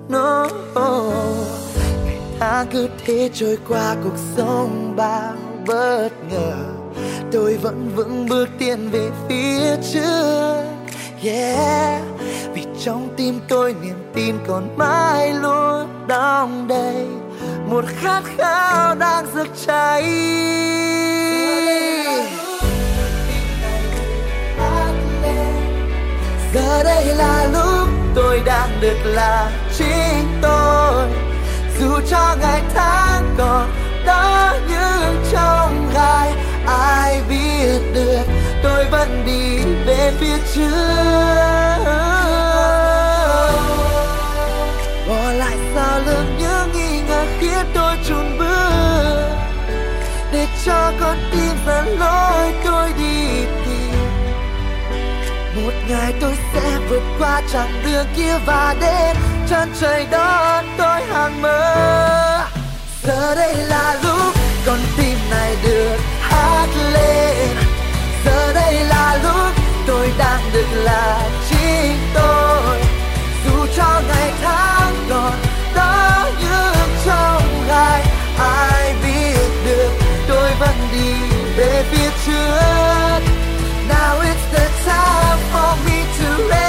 [0.09, 0.47] No
[2.05, 5.33] ngày tháng cứ thế trôi qua cuộc sống bao
[5.67, 6.53] bất ngờ.
[7.31, 10.63] Tôi vẫn vững bước tiến về phía trước.
[11.23, 12.01] Yeah,
[12.53, 17.07] vì trong tim tôi niềm tin còn mãi luôn đong đầy.
[17.69, 20.03] Một khát khao đang rực cháy.
[26.53, 31.07] Giờ đây là lúc tôi đang được là chính tôi.
[31.79, 33.69] Dù cho ngày tháng còn
[34.05, 36.33] đó nhưng trong gai,
[36.67, 38.23] ai biết được
[38.63, 40.98] tôi vẫn đi về phía trước.
[56.89, 59.15] vượt qua chặng đường kia và đến
[59.49, 62.47] chân trời đón tôi hàng mơ.
[63.03, 64.33] Giờ đây là lúc
[64.65, 67.49] con tim này được hát lên.
[68.25, 69.53] Giờ đây là lúc
[69.87, 72.81] tôi đang được là chính tôi.
[73.45, 75.33] Dù cho ngày tháng còn
[75.75, 78.03] đó nhưng trong gai,
[78.39, 79.91] ai biết được
[80.27, 81.13] tôi vẫn đi
[81.57, 83.19] về phía trước.
[83.89, 86.68] Now it's the time for me to raise